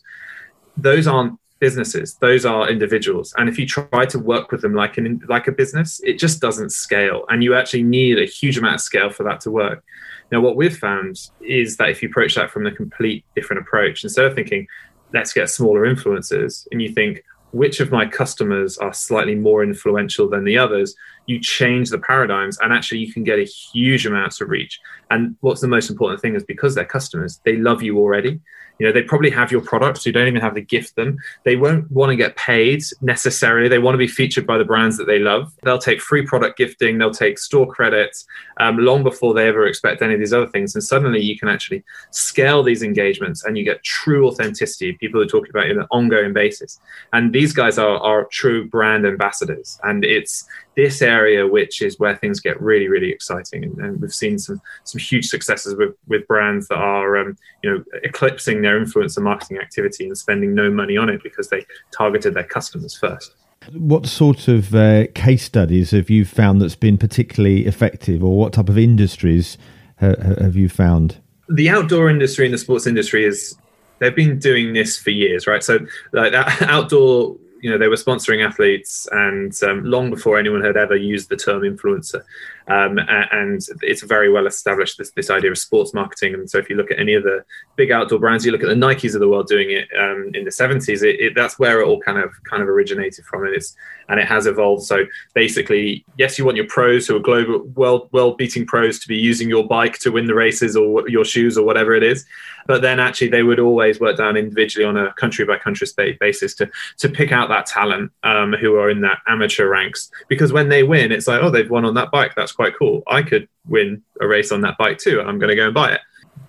those 0.76 1.06
aren't 1.06 1.38
businesses 1.60 2.14
those 2.14 2.44
are 2.44 2.68
individuals. 2.68 3.34
And 3.36 3.48
if 3.48 3.58
you 3.58 3.66
try 3.66 4.06
to 4.06 4.18
work 4.18 4.50
with 4.50 4.62
them 4.62 4.74
like 4.74 4.98
an 4.98 5.22
like 5.28 5.46
a 5.46 5.52
business 5.52 6.00
it 6.02 6.18
just 6.18 6.40
doesn't 6.40 6.70
scale. 6.70 7.24
And 7.28 7.44
you 7.44 7.54
actually 7.54 7.82
need 7.82 8.18
a 8.18 8.24
huge 8.24 8.58
amount 8.58 8.76
of 8.76 8.80
scale 8.80 9.10
for 9.10 9.22
that 9.24 9.40
to 9.42 9.50
work. 9.50 9.84
Now, 10.32 10.40
what 10.40 10.56
we've 10.56 10.76
found 10.76 11.30
is 11.40 11.76
that 11.76 11.90
if 11.90 12.02
you 12.02 12.08
approach 12.08 12.36
that 12.36 12.50
from 12.50 12.66
a 12.66 12.70
complete 12.70 13.24
different 13.34 13.62
approach, 13.62 14.04
instead 14.04 14.26
of 14.26 14.34
thinking, 14.34 14.66
let's 15.12 15.32
get 15.32 15.50
smaller 15.50 15.82
influencers, 15.82 16.66
and 16.70 16.80
you 16.80 16.92
think, 16.92 17.24
which 17.52 17.80
of 17.80 17.90
my 17.90 18.06
customers 18.06 18.78
are 18.78 18.92
slightly 18.92 19.34
more 19.34 19.64
influential 19.64 20.28
than 20.28 20.44
the 20.44 20.56
others, 20.56 20.94
you 21.30 21.38
change 21.38 21.90
the 21.90 21.98
paradigms 21.98 22.58
and 22.58 22.72
actually 22.72 22.98
you 22.98 23.12
can 23.12 23.22
get 23.22 23.38
a 23.38 23.44
huge 23.44 24.04
amounts 24.04 24.40
of 24.40 24.48
reach. 24.48 24.80
And 25.10 25.36
what's 25.40 25.60
the 25.60 25.68
most 25.68 25.88
important 25.88 26.20
thing 26.20 26.34
is 26.34 26.42
because 26.42 26.74
they're 26.74 26.84
customers, 26.84 27.40
they 27.44 27.56
love 27.56 27.82
you 27.82 27.98
already. 27.98 28.40
You 28.80 28.86
know 28.86 28.92
they 28.92 29.02
probably 29.02 29.28
have 29.30 29.52
your 29.52 29.60
product 29.60 29.98
so 29.98 30.08
you 30.08 30.14
don't 30.14 30.26
even 30.26 30.40
have 30.40 30.54
to 30.54 30.62
gift 30.62 30.96
them. 30.96 31.18
They 31.44 31.54
won't 31.54 31.90
want 31.92 32.10
to 32.10 32.16
get 32.16 32.34
paid 32.36 32.82
necessarily. 33.02 33.68
They 33.68 33.78
want 33.78 33.92
to 33.92 33.98
be 33.98 34.08
featured 34.08 34.46
by 34.46 34.56
the 34.56 34.64
brands 34.64 34.96
that 34.96 35.06
they 35.06 35.18
love. 35.18 35.52
They'll 35.62 35.78
take 35.78 36.00
free 36.00 36.24
product 36.24 36.56
gifting 36.56 36.96
they'll 36.96 37.10
take 37.10 37.38
store 37.38 37.66
credits 37.66 38.26
um, 38.58 38.78
long 38.78 39.02
before 39.02 39.34
they 39.34 39.48
ever 39.48 39.66
expect 39.66 40.00
any 40.00 40.14
of 40.14 40.20
these 40.20 40.32
other 40.32 40.46
things. 40.46 40.74
And 40.74 40.82
suddenly 40.82 41.20
you 41.20 41.38
can 41.38 41.48
actually 41.48 41.84
scale 42.10 42.62
these 42.62 42.82
engagements 42.82 43.44
and 43.44 43.58
you 43.58 43.64
get 43.64 43.84
true 43.84 44.26
authenticity. 44.28 44.94
People 44.94 45.20
are 45.20 45.26
talking 45.26 45.50
about 45.50 45.66
it 45.66 45.72
on 45.72 45.82
an 45.82 45.88
ongoing 45.90 46.32
basis. 46.32 46.80
And 47.12 47.34
these 47.34 47.52
guys 47.52 47.76
are, 47.76 47.98
are 47.98 48.24
true 48.32 48.66
brand 48.66 49.06
ambassadors. 49.06 49.78
And 49.82 50.06
it's 50.06 50.48
this 50.80 51.02
area 51.02 51.46
which 51.46 51.82
is 51.82 51.98
where 51.98 52.16
things 52.16 52.40
get 52.40 52.60
really 52.60 52.88
really 52.88 53.10
exciting. 53.10 53.64
And, 53.64 53.78
and 53.78 54.00
we've 54.00 54.14
seen 54.14 54.38
some 54.38 54.60
some 54.84 54.98
huge 54.98 55.26
successes 55.26 55.74
with 55.76 55.94
with 56.08 56.26
brands 56.26 56.68
that 56.68 56.78
are 56.78 57.18
um, 57.18 57.36
you 57.62 57.70
know 57.70 57.84
eclipsing 58.02 58.62
their 58.62 58.80
influencer 58.80 59.22
marketing 59.22 59.58
activity 59.58 60.06
and 60.06 60.16
spending 60.16 60.54
no 60.54 60.70
money 60.70 60.96
on 60.96 61.10
it 61.10 61.22
because 61.22 61.48
they 61.50 61.66
targeted 61.92 62.34
their 62.34 62.44
customers 62.44 62.96
first. 62.96 63.34
What 63.72 64.06
sort 64.06 64.48
of 64.48 64.74
uh, 64.74 65.06
case 65.14 65.44
studies 65.44 65.90
have 65.90 66.08
you 66.08 66.24
found 66.24 66.62
that's 66.62 66.76
been 66.76 66.96
particularly 66.96 67.66
effective 67.66 68.24
or 68.24 68.38
what 68.38 68.54
type 68.54 68.70
of 68.70 68.78
industries 68.78 69.58
ha- 69.98 70.14
have 70.40 70.56
you 70.56 70.70
found? 70.70 71.18
The 71.50 71.68
outdoor 71.68 72.08
industry 72.08 72.46
and 72.46 72.54
the 72.54 72.58
sports 72.58 72.86
industry 72.86 73.26
is 73.26 73.54
they've 73.98 74.16
been 74.16 74.38
doing 74.38 74.72
this 74.72 74.96
for 74.98 75.10
years 75.10 75.46
right? 75.46 75.62
So 75.62 75.80
like 76.12 76.32
that 76.32 76.62
outdoor 76.76 77.36
you 77.60 77.70
know 77.70 77.78
they 77.78 77.88
were 77.88 77.96
sponsoring 77.96 78.44
athletes 78.44 79.06
and 79.12 79.60
um, 79.62 79.84
long 79.84 80.10
before 80.10 80.38
anyone 80.38 80.62
had 80.62 80.76
ever 80.76 80.96
used 80.96 81.28
the 81.28 81.36
term 81.36 81.62
influencer 81.62 82.22
um, 82.70 83.00
and 83.08 83.60
it's 83.82 84.02
very 84.02 84.30
well 84.30 84.46
established 84.46 84.96
this, 84.96 85.10
this 85.10 85.28
idea 85.28 85.50
of 85.50 85.58
sports 85.58 85.92
marketing. 85.92 86.34
And 86.34 86.48
so 86.48 86.56
if 86.56 86.70
you 86.70 86.76
look 86.76 86.92
at 86.92 87.00
any 87.00 87.14
of 87.14 87.24
the 87.24 87.44
big 87.74 87.90
outdoor 87.90 88.20
brands 88.20 88.46
you 88.46 88.52
look 88.52 88.62
at 88.62 88.68
the 88.68 88.74
nikes 88.74 89.14
of 89.14 89.20
the 89.20 89.28
world 89.28 89.48
doing 89.48 89.72
it 89.72 89.88
um, 89.98 90.30
in 90.34 90.44
the 90.44 90.50
70s 90.50 91.02
it, 91.02 91.18
it, 91.18 91.34
that's 91.34 91.58
where 91.58 91.80
it 91.80 91.86
all 91.86 91.98
kind 91.98 92.18
of 92.18 92.30
kind 92.44 92.62
of 92.62 92.68
originated 92.68 93.24
from. 93.24 93.44
And 93.44 93.56
it's 93.56 93.74
and 94.08 94.20
it 94.20 94.26
has 94.26 94.46
evolved. 94.46 94.84
So 94.84 95.04
basically 95.34 96.04
yes 96.16 96.38
you 96.38 96.44
want 96.44 96.56
your 96.56 96.68
pros 96.68 97.08
who 97.08 97.16
are 97.16 97.20
global 97.20 97.64
world 97.74 98.08
world 98.12 98.36
beating 98.36 98.64
pros 98.64 99.00
to 99.00 99.08
be 99.08 99.16
using 99.16 99.48
your 99.48 99.66
bike 99.66 99.98
to 99.98 100.12
win 100.12 100.26
the 100.26 100.34
races 100.34 100.76
or 100.76 101.08
your 101.08 101.24
shoes 101.24 101.58
or 101.58 101.66
whatever 101.66 101.94
it 101.94 102.04
is. 102.04 102.24
But 102.68 102.82
then 102.82 103.00
actually 103.00 103.30
they 103.30 103.42
would 103.42 103.58
always 103.58 103.98
work 103.98 104.16
down 104.16 104.36
individually 104.36 104.84
on 104.84 104.96
a 104.96 105.12
country 105.14 105.44
by 105.44 105.58
country 105.58 105.88
state 105.88 106.20
basis 106.20 106.54
to 106.54 106.70
to 106.98 107.08
pick 107.08 107.32
out 107.32 107.48
that 107.48 107.66
talent 107.66 108.12
um, 108.22 108.52
who 108.52 108.76
are 108.76 108.90
in 108.90 109.00
that 109.00 109.18
amateur 109.26 109.68
ranks. 109.68 110.08
Because 110.28 110.52
when 110.52 110.68
they 110.68 110.84
win 110.84 111.10
it's 111.10 111.26
like 111.26 111.42
oh 111.42 111.50
they've 111.50 111.68
won 111.68 111.84
on 111.84 111.94
that 111.94 112.12
bike. 112.12 112.34
That's 112.36 112.59
quite 112.60 112.78
cool. 112.78 113.02
I 113.06 113.22
could 113.22 113.48
win 113.66 114.02
a 114.20 114.26
race 114.26 114.52
on 114.52 114.60
that 114.62 114.76
bike 114.78 114.98
too 114.98 115.20
i'm 115.20 115.38
going 115.38 115.48
to 115.48 115.56
go 115.56 115.66
and 115.66 115.74
buy 115.74 115.92
it. 115.92 116.00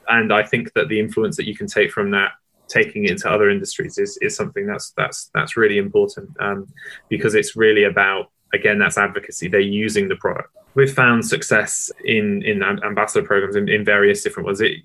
And 0.07 0.33
i 0.33 0.43
think 0.43 0.73
that 0.73 0.87
the 0.89 0.99
influence 0.99 1.35
that 1.37 1.47
you 1.47 1.55
can 1.55 1.67
take 1.67 1.91
from 1.91 2.11
that 2.11 2.31
taking 2.67 3.03
it 3.05 3.11
into 3.11 3.29
other 3.29 3.49
industries 3.49 3.97
is, 3.97 4.17
is 4.21 4.35
something 4.35 4.65
that's 4.65 4.91
that's 4.91 5.29
that's 5.35 5.57
really 5.57 5.77
important 5.77 6.29
um, 6.39 6.67
because 7.09 7.35
it's 7.35 7.55
really 7.55 7.83
about 7.83 8.31
again 8.53 8.79
that's 8.79 8.97
advocacy. 8.97 9.47
They're 9.47 9.59
using 9.85 10.07
the 10.07 10.15
product. 10.15 10.49
We've 10.73 10.93
found 11.03 11.25
success 11.25 11.91
in 12.05 12.41
in 12.43 12.63
ambassador 12.63 13.25
programs 13.25 13.55
in, 13.55 13.67
in 13.69 13.83
various 13.83 14.23
different 14.23 14.47
ones. 14.47 14.61
It, 14.61 14.77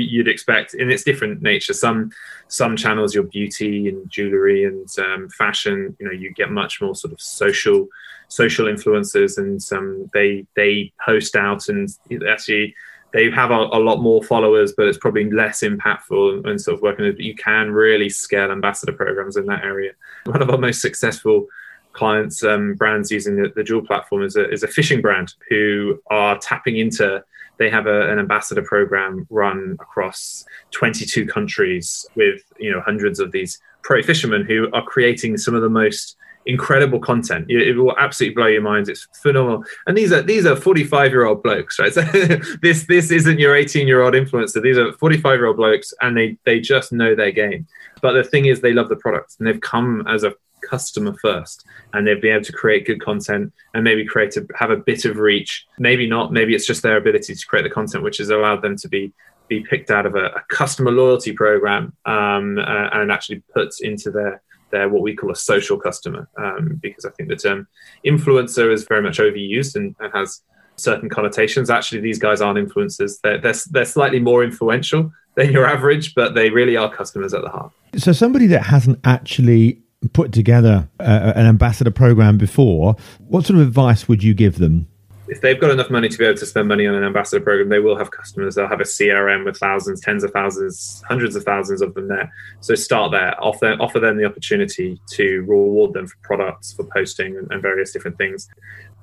you, 0.00 0.20
would 0.20 0.28
expect 0.28 0.74
in 0.74 0.90
its 0.90 1.04
different 1.04 1.42
nature. 1.42 1.72
Some 1.72 2.10
some 2.48 2.76
channels, 2.76 3.14
your 3.14 3.24
beauty 3.24 3.88
and 3.88 4.08
jewelry 4.10 4.64
and 4.64 4.88
um, 4.98 5.28
fashion, 5.30 5.96
you 5.98 6.06
know, 6.06 6.12
you 6.12 6.32
get 6.32 6.50
much 6.50 6.80
more 6.80 6.94
sort 6.94 7.12
of 7.12 7.20
social 7.20 7.88
social 8.28 8.66
influencers, 8.66 9.38
and 9.38 9.60
um, 9.72 10.10
they 10.12 10.46
they 10.56 10.92
post 11.04 11.36
out 11.36 11.68
and 11.68 11.88
actually 12.28 12.74
they 13.12 13.30
have 13.30 13.50
a, 13.50 13.54
a, 13.54 13.78
lot 13.78 14.00
more 14.00 14.22
followers, 14.22 14.72
but 14.74 14.86
it's 14.86 14.98
probably 14.98 15.30
less 15.30 15.62
impactful 15.62 16.46
and 16.48 16.60
sort 16.60 16.76
of 16.76 16.82
working. 16.82 17.14
You 17.18 17.34
can 17.34 17.70
really 17.70 18.08
scale 18.08 18.50
ambassador 18.50 18.92
programs 18.92 19.36
in 19.36 19.46
that 19.46 19.64
area. 19.64 19.92
One 20.24 20.40
of 20.40 20.48
our 20.48 20.58
most 20.58 20.80
successful 20.80 21.46
clients, 21.92 22.42
um, 22.42 22.74
brands 22.74 23.10
using 23.10 23.36
the, 23.36 23.52
the 23.54 23.64
Duel 23.64 23.82
platform 23.82 24.22
is 24.22 24.36
a, 24.36 24.50
is 24.50 24.62
a 24.62 24.68
fishing 24.68 25.02
brand 25.02 25.34
who 25.48 26.00
are 26.08 26.38
tapping 26.38 26.76
into. 26.78 27.22
They 27.62 27.70
have 27.70 27.86
a, 27.86 28.10
an 28.10 28.18
ambassador 28.18 28.62
program 28.62 29.24
run 29.30 29.76
across 29.80 30.44
22 30.72 31.26
countries 31.26 32.04
with 32.16 32.42
you 32.58 32.72
know 32.72 32.80
hundreds 32.80 33.20
of 33.20 33.30
these 33.30 33.60
pro 33.82 34.02
fishermen 34.02 34.44
who 34.44 34.68
are 34.72 34.82
creating 34.82 35.38
some 35.38 35.54
of 35.54 35.62
the 35.62 35.68
most 35.68 36.16
incredible 36.44 36.98
content. 36.98 37.48
It 37.48 37.76
will 37.76 37.96
absolutely 38.00 38.34
blow 38.34 38.46
your 38.48 38.62
minds. 38.62 38.88
It's 38.88 39.06
phenomenal. 39.22 39.64
And 39.86 39.96
these 39.96 40.10
are 40.10 40.22
these 40.22 40.44
are 40.44 40.56
45 40.56 41.12
year 41.12 41.24
old 41.24 41.40
blokes, 41.44 41.78
right? 41.78 41.92
So 41.92 42.02
this 42.62 42.86
this 42.86 43.12
isn't 43.12 43.38
your 43.38 43.54
18 43.54 43.86
year 43.86 44.02
old 44.02 44.14
influencer. 44.14 44.60
These 44.60 44.76
are 44.76 44.92
45 44.94 45.38
year 45.38 45.46
old 45.46 45.56
blokes, 45.56 45.94
and 46.00 46.16
they 46.16 46.36
they 46.44 46.58
just 46.58 46.92
know 46.92 47.14
their 47.14 47.30
game. 47.30 47.68
But 48.00 48.14
the 48.14 48.24
thing 48.24 48.46
is, 48.46 48.60
they 48.60 48.72
love 48.72 48.88
the 48.88 48.96
product, 48.96 49.36
and 49.38 49.46
they've 49.46 49.60
come 49.60 50.04
as 50.08 50.24
a 50.24 50.34
customer 50.68 51.14
first, 51.20 51.64
and 51.92 52.06
they've 52.06 52.20
been 52.20 52.34
able 52.34 52.44
to 52.44 52.52
create 52.52 52.86
good 52.86 53.00
content 53.00 53.52
and 53.74 53.84
maybe 53.84 54.04
create 54.04 54.36
a, 54.36 54.46
have 54.56 54.70
a 54.70 54.76
bit 54.76 55.04
of 55.04 55.16
reach. 55.16 55.66
Maybe 55.78 56.08
not. 56.08 56.32
Maybe 56.32 56.54
it's 56.54 56.66
just 56.66 56.82
their 56.82 56.96
ability 56.96 57.34
to 57.34 57.46
create 57.46 57.62
the 57.62 57.70
content 57.70 58.04
which 58.04 58.18
has 58.18 58.30
allowed 58.30 58.62
them 58.62 58.76
to 58.76 58.88
be 58.88 59.12
be 59.48 59.60
picked 59.60 59.90
out 59.90 60.06
of 60.06 60.14
a, 60.14 60.26
a 60.26 60.42
customer 60.48 60.90
loyalty 60.90 61.32
program 61.32 61.92
um, 62.06 62.58
uh, 62.58 62.88
and 62.92 63.10
actually 63.10 63.42
put 63.52 63.68
into 63.80 64.10
their 64.10 64.40
they're 64.70 64.88
what 64.88 65.02
we 65.02 65.14
call 65.14 65.30
a 65.30 65.36
social 65.36 65.78
customer 65.78 66.28
um, 66.38 66.80
because 66.82 67.04
I 67.04 67.10
think 67.10 67.28
the 67.28 67.36
term 67.36 67.68
influencer 68.04 68.72
is 68.72 68.84
very 68.84 69.02
much 69.02 69.18
overused 69.18 69.76
and, 69.76 69.94
and, 70.00 70.12
has 70.12 70.40
certain 70.76 71.08
connotations. 71.08 71.68
Actually, 71.70 72.00
these 72.00 72.18
guys 72.18 72.40
aren't 72.40 72.58
influencers. 72.58 73.20
They're, 73.22 73.38
they're, 73.38 73.54
they're 73.70 73.84
slightly 73.84 74.18
more 74.18 74.42
influential 74.42 75.12
than 75.34 75.52
your 75.52 75.66
average, 75.66 76.14
but 76.14 76.34
they 76.34 76.50
really 76.50 76.76
are 76.76 76.92
customers 76.92 77.34
at 77.34 77.42
the 77.42 77.50
heart. 77.50 77.70
So 77.96 78.12
somebody 78.12 78.46
that 78.48 78.62
hasn't 78.62 78.98
actually 79.04 79.81
put 80.12 80.32
together 80.32 80.88
uh, 81.00 81.32
an 81.34 81.46
ambassador 81.46 81.90
program 81.90 82.38
before, 82.38 82.96
what 83.28 83.46
sort 83.46 83.60
of 83.60 83.66
advice 83.66 84.08
would 84.08 84.22
you 84.22 84.34
give 84.34 84.58
them 84.58 84.86
if 85.32 85.40
they've 85.40 85.58
got 85.58 85.70
enough 85.70 85.88
money 85.88 86.10
to 86.10 86.18
be 86.18 86.26
able 86.26 86.36
to 86.36 86.44
spend 86.44 86.68
money 86.68 86.86
on 86.86 86.94
an 86.94 87.04
ambassador 87.04 87.42
program, 87.42 87.70
they 87.70 87.78
will 87.78 87.96
have 87.96 88.10
customers. 88.10 88.54
They'll 88.54 88.68
have 88.68 88.80
a 88.80 88.84
CRM 88.84 89.46
with 89.46 89.56
thousands, 89.56 90.02
tens 90.02 90.24
of 90.24 90.30
thousands, 90.30 91.02
hundreds 91.08 91.34
of 91.34 91.42
thousands 91.44 91.80
of 91.80 91.94
them 91.94 92.08
there. 92.08 92.30
So 92.60 92.74
start 92.74 93.12
there. 93.12 93.34
Offer 93.42 93.76
offer 93.80 93.98
them 93.98 94.18
the 94.18 94.26
opportunity 94.26 95.00
to 95.12 95.40
reward 95.48 95.94
them 95.94 96.06
for 96.06 96.16
products, 96.22 96.74
for 96.74 96.84
posting, 96.84 97.38
and, 97.38 97.50
and 97.50 97.62
various 97.62 97.92
different 97.92 98.18
things 98.18 98.48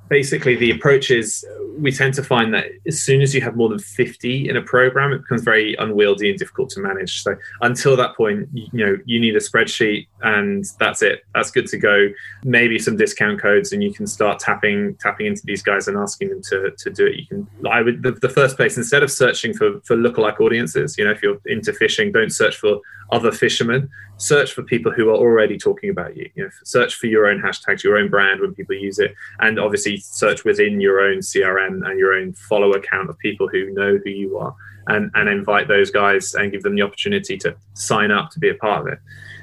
basically 0.09 0.55
the 0.55 0.71
approach 0.71 1.11
is 1.11 1.45
we 1.77 1.91
tend 1.91 2.13
to 2.15 2.23
find 2.23 2.53
that 2.53 2.65
as 2.87 3.01
soon 3.01 3.21
as 3.21 3.33
you 3.33 3.41
have 3.41 3.55
more 3.55 3.69
than 3.69 3.79
50 3.79 4.49
in 4.49 4.57
a 4.57 4.61
program 4.61 5.13
it 5.13 5.19
becomes 5.19 5.43
very 5.43 5.75
unwieldy 5.75 6.29
and 6.29 6.37
difficult 6.37 6.69
to 6.71 6.81
manage. 6.81 7.23
So 7.23 7.35
until 7.61 7.95
that 7.97 8.15
point 8.15 8.49
you 8.53 8.85
know 8.85 8.97
you 9.05 9.19
need 9.19 9.35
a 9.35 9.39
spreadsheet 9.39 10.07
and 10.21 10.65
that's 10.79 11.01
it. 11.01 11.23
That's 11.33 11.51
good 11.51 11.67
to 11.67 11.77
go. 11.77 12.09
Maybe 12.43 12.79
some 12.79 12.97
discount 12.97 13.41
codes 13.41 13.71
and 13.71 13.83
you 13.83 13.93
can 13.93 14.07
start 14.07 14.39
tapping 14.39 14.95
tapping 14.95 15.27
into 15.27 15.41
these 15.45 15.61
guys 15.61 15.87
and 15.87 15.97
asking 15.97 16.29
them 16.29 16.41
to, 16.49 16.71
to 16.71 16.89
do 16.89 17.05
it. 17.05 17.15
You 17.15 17.25
can 17.27 17.47
i 17.69 17.81
would 17.81 18.03
the, 18.03 18.11
the 18.11 18.29
first 18.29 18.57
place 18.57 18.77
instead 18.77 19.03
of 19.03 19.11
searching 19.11 19.53
for 19.53 19.79
for 19.81 19.95
lookalike 19.95 20.39
audiences 20.39 20.97
you 20.97 21.05
know 21.05 21.11
if 21.11 21.21
you're 21.21 21.39
into 21.45 21.73
fishing 21.73 22.11
don't 22.11 22.31
search 22.31 22.57
for 22.57 22.79
other 23.11 23.31
fishermen. 23.31 23.89
Search 24.17 24.51
for 24.53 24.63
people 24.63 24.91
who 24.91 25.09
are 25.09 25.15
already 25.15 25.57
talking 25.57 25.89
about 25.89 26.15
you. 26.15 26.29
You 26.35 26.43
know 26.43 26.49
search 26.63 26.95
for 26.95 27.07
your 27.07 27.27
own 27.27 27.41
hashtags 27.41 27.83
your 27.83 27.97
own 27.97 28.09
brand 28.09 28.41
when 28.41 28.53
people 28.53 28.75
use 28.75 28.99
it. 28.99 29.13
And 29.39 29.59
obviously 29.59 29.97
search 29.97 30.43
within 30.43 30.81
your 30.81 30.99
own 31.01 31.19
crm 31.19 31.87
and 31.87 31.99
your 31.99 32.13
own 32.13 32.33
follower 32.33 32.79
count 32.79 33.09
of 33.09 33.17
people 33.19 33.47
who 33.47 33.73
know 33.73 33.97
who 34.03 34.09
you 34.09 34.37
are. 34.37 34.55
And 34.87 35.11
and 35.13 35.29
invite 35.29 35.67
those 35.67 35.91
guys 35.91 36.33
and 36.33 36.51
give 36.51 36.63
them 36.63 36.75
the 36.75 36.81
opportunity 36.81 37.37
to 37.37 37.55
sign 37.73 38.11
up 38.11 38.31
to 38.31 38.39
be 38.39 38.49
a 38.49 38.55
part 38.55 38.81
of 38.81 38.93
it 38.93 38.99